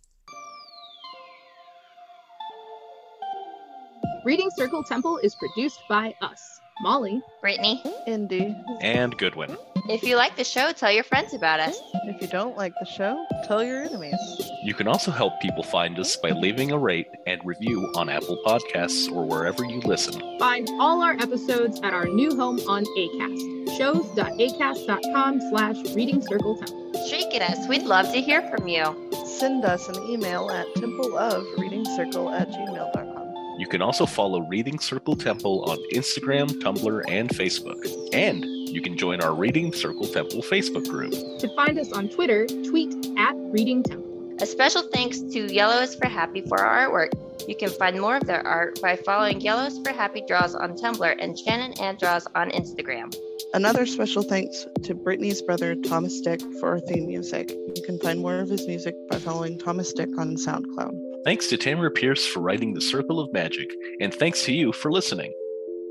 Reading 4.25 4.51
Circle 4.57 4.85
Temple 4.85 5.19
is 5.19 5.35
produced 5.35 5.81
by 5.89 6.15
us, 6.23 6.61
Molly, 6.81 7.23
Brittany, 7.41 7.83
Indy. 8.07 8.57
and 8.81 9.17
Goodwin. 9.19 9.57
If 9.87 10.03
you 10.03 10.17
like 10.17 10.35
the 10.37 10.45
show, 10.45 10.73
tell 10.73 10.91
your 10.91 11.05
friends 11.05 11.35
about 11.35 11.61
us. 11.61 11.79
If 12.07 12.23
you 12.23 12.27
don't 12.27 12.57
like 12.57 12.73
the 12.81 12.87
show, 12.87 13.23
tell 13.45 13.63
your 13.63 13.83
enemies. 13.83 14.17
You 14.63 14.73
can 14.73 14.89
also 14.89 15.11
help 15.11 15.39
people 15.41 15.63
find 15.63 15.99
us 15.99 16.17
by 16.17 16.31
leaving 16.31 16.73
a 16.73 16.79
rate 16.79 17.09
and 17.27 17.39
review 17.45 17.93
on 17.95 18.09
Apple 18.09 18.41
Podcasts 18.47 19.13
or 19.13 19.27
wherever 19.27 19.63
you 19.63 19.81
listen. 19.81 20.39
Find 20.39 20.71
all 20.81 21.03
our 21.03 21.13
episodes 21.13 21.81
at 21.83 21.93
our 21.93 22.07
new 22.07 22.35
home 22.35 22.61
on 22.67 22.85
ACAST, 22.97 23.77
shows.acast.com 23.77 25.41
slash 25.51 25.77
reading 25.95 26.23
circle 26.23 26.57
temple. 26.57 27.07
Shake 27.07 27.35
at 27.35 27.43
us. 27.43 27.69
We'd 27.69 27.83
love 27.83 28.11
to 28.15 28.23
hear 28.23 28.41
from 28.49 28.67
you. 28.67 29.11
Send 29.27 29.67
us 29.67 29.87
an 29.91 30.03
email 30.09 30.51
at 30.51 30.67
templeofreadingcircle 30.77 32.41
at 32.41 32.49
gmail.com. 32.49 33.15
You 33.59 33.67
can 33.69 33.83
also 33.83 34.07
follow 34.07 34.41
Reading 34.41 34.81
Circle 34.81 35.17
Temple 35.17 35.65
on 35.71 35.79
Instagram, 35.93 36.49
Tumblr, 36.61 37.05
and 37.09 37.29
Facebook. 37.29 37.87
And 38.13 38.45
you 38.75 38.83
can 38.83 38.99
join 38.99 39.21
our 39.21 39.33
Reading 39.33 39.73
Circle 39.73 40.09
Temple 40.09 40.43
Facebook 40.43 40.89
group. 40.89 41.13
To 41.13 41.49
find 41.55 41.79
us 41.79 41.93
on 41.93 42.09
Twitter, 42.09 42.47
tweet 42.47 42.93
at 43.17 43.35
Reading 43.37 43.85
Temple. 43.85 44.35
A 44.41 44.47
special 44.47 44.83
thanks 44.93 45.21
to 45.21 45.53
Yellow 45.55 45.81
is 45.81 45.95
for 45.95 46.09
Happy 46.09 46.41
for 46.41 46.61
our 46.61 46.89
artwork. 46.89 47.49
You 47.49 47.55
can 47.55 47.71
find 47.71 48.01
more 48.01 48.17
of 48.17 48.27
their 48.27 48.45
art 48.45 48.83
by 48.83 48.97
following 48.97 49.41
Yellow 49.41 49.67
is 49.67 49.79
for 49.79 49.93
Happy 49.93 50.25
Draws 50.27 50.57
on 50.57 50.77
Tumblr 50.77 51.17
and 51.21 51.39
Shannon 51.39 51.75
Anne 51.81 51.97
Draws 52.01 52.27
on 52.35 52.51
Instagram. 52.51 53.15
Another 53.55 53.87
special 53.87 54.25
thanks 54.25 54.67
to 54.83 54.95
Brittany's 54.95 55.41
brother 55.41 55.77
Thomas 55.77 56.21
Dick 56.21 56.41
for 56.59 56.71
our 56.71 56.81
theme 56.81 57.07
music. 57.07 57.53
You 57.53 57.83
can 57.87 58.01
find 58.01 58.19
more 58.19 58.41
of 58.41 58.49
his 58.49 58.67
music 58.67 58.97
by 59.09 59.19
following 59.19 59.57
Thomas 59.57 59.93
Dick 59.93 60.09
on 60.19 60.35
SoundCloud. 60.35 61.23
Thanks 61.25 61.47
to 61.49 61.57
Tamora 61.57 61.95
Pierce 61.95 62.27
for 62.27 62.41
writing 62.41 62.75
The 62.75 62.81
Circle 62.81 63.21
of 63.21 63.33
Magic, 63.33 63.71
and 64.01 64.13
thanks 64.13 64.45
to 64.47 64.53
you 64.53 64.73
for 64.73 64.91
listening. 64.91 65.33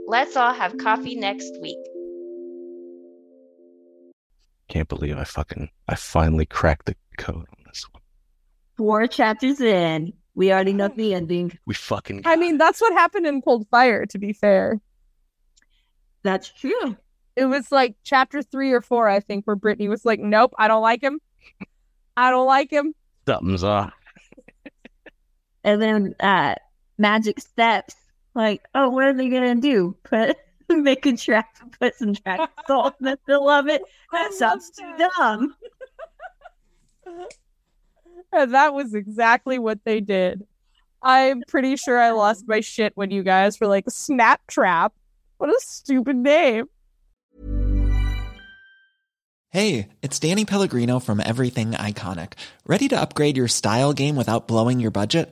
Let's 0.06 0.36
all 0.36 0.52
have 0.52 0.78
coffee 0.78 1.16
next 1.16 1.62
week. 1.62 1.78
Can't 4.70 4.88
believe 4.90 5.18
I 5.18 5.24
fucking 5.24 5.70
I 5.88 5.96
finally 5.96 6.46
cracked 6.46 6.86
the 6.86 6.96
code 7.18 7.36
on 7.36 7.64
this 7.66 7.86
one. 7.92 8.02
Four 8.78 9.08
chapters 9.08 9.62
in, 9.62 10.14
we 10.36 10.52
already 10.52 10.74
know 10.74 10.88
the 10.88 11.14
ending. 11.14 11.58
We 11.66 11.74
fucking 11.76 12.24
I 12.26 12.36
mean, 12.36 12.58
that's 12.58 12.82
what 12.82 12.94
happened 12.94 13.28
in 13.28 13.42
Cold 13.42 13.68
Fire, 13.70 14.06
to 14.08 14.18
be 14.18 14.34
fair. 14.34 14.80
That's 16.24 16.50
true. 16.50 16.98
It 17.36 17.46
was 17.46 17.72
like 17.72 17.96
chapter 18.04 18.42
three 18.42 18.72
or 18.72 18.82
four, 18.82 19.08
I 19.10 19.20
think, 19.20 19.46
where 19.46 19.56
Brittany 19.56 19.90
was 19.90 20.06
like, 20.06 20.20
Nope, 20.20 20.54
I 20.58 20.68
don't 20.68 20.82
like 20.82 21.02
him. 21.02 21.20
I 22.16 22.30
don't 22.30 22.48
like 22.48 22.72
him. 22.72 22.94
something's 23.28 23.64
off. 23.64 23.94
And 25.64 25.82
then 25.82 26.16
uh 26.20 26.56
magic 26.98 27.40
steps. 27.40 27.96
Like, 28.36 28.64
oh, 28.74 28.90
what 28.90 29.06
are 29.06 29.14
they 29.14 29.30
gonna 29.30 29.56
do? 29.56 29.96
Put 30.04 30.38
make 30.78 31.06
a 31.06 31.10
and 31.10 31.46
put 31.80 31.96
some 31.96 32.16
track 32.16 32.50
salt 32.68 32.96
in 33.00 33.06
the 33.06 33.20
middle 33.28 33.50
of 33.50 33.68
it. 33.68 33.82
That 34.12 34.32
I 34.32 34.36
sounds 34.36 34.72
too 34.72 34.94
that. 34.98 35.12
dumb. 35.18 35.56
And 38.36 38.56
that 38.56 38.74
was 38.74 38.96
exactly 38.96 39.60
what 39.60 39.78
they 39.86 40.00
did. 40.00 40.48
I'm 41.04 41.44
pretty 41.48 41.76
sure 41.76 42.00
I 42.00 42.10
lost 42.12 42.46
my 42.48 42.62
shit 42.62 42.92
when 42.96 43.12
you 43.12 43.22
guys 43.22 43.60
were 43.60 43.68
like, 43.68 43.86
Snap 43.90 44.42
Trap. 44.48 44.92
What 45.38 45.52
a 45.52 45.60
stupid 45.60 46.16
name. 46.16 46.66
Hey, 49.52 49.90
it's 50.02 50.18
Danny 50.18 50.46
Pellegrino 50.46 50.98
from 50.98 51.20
Everything 51.20 51.74
Iconic. 51.74 52.34
Ready 52.66 52.88
to 52.88 53.00
upgrade 53.00 53.38
your 53.38 53.48
style 53.48 53.94
game 53.94 54.16
without 54.16 54.48
blowing 54.48 54.80
your 54.80 54.90
budget? 54.90 55.32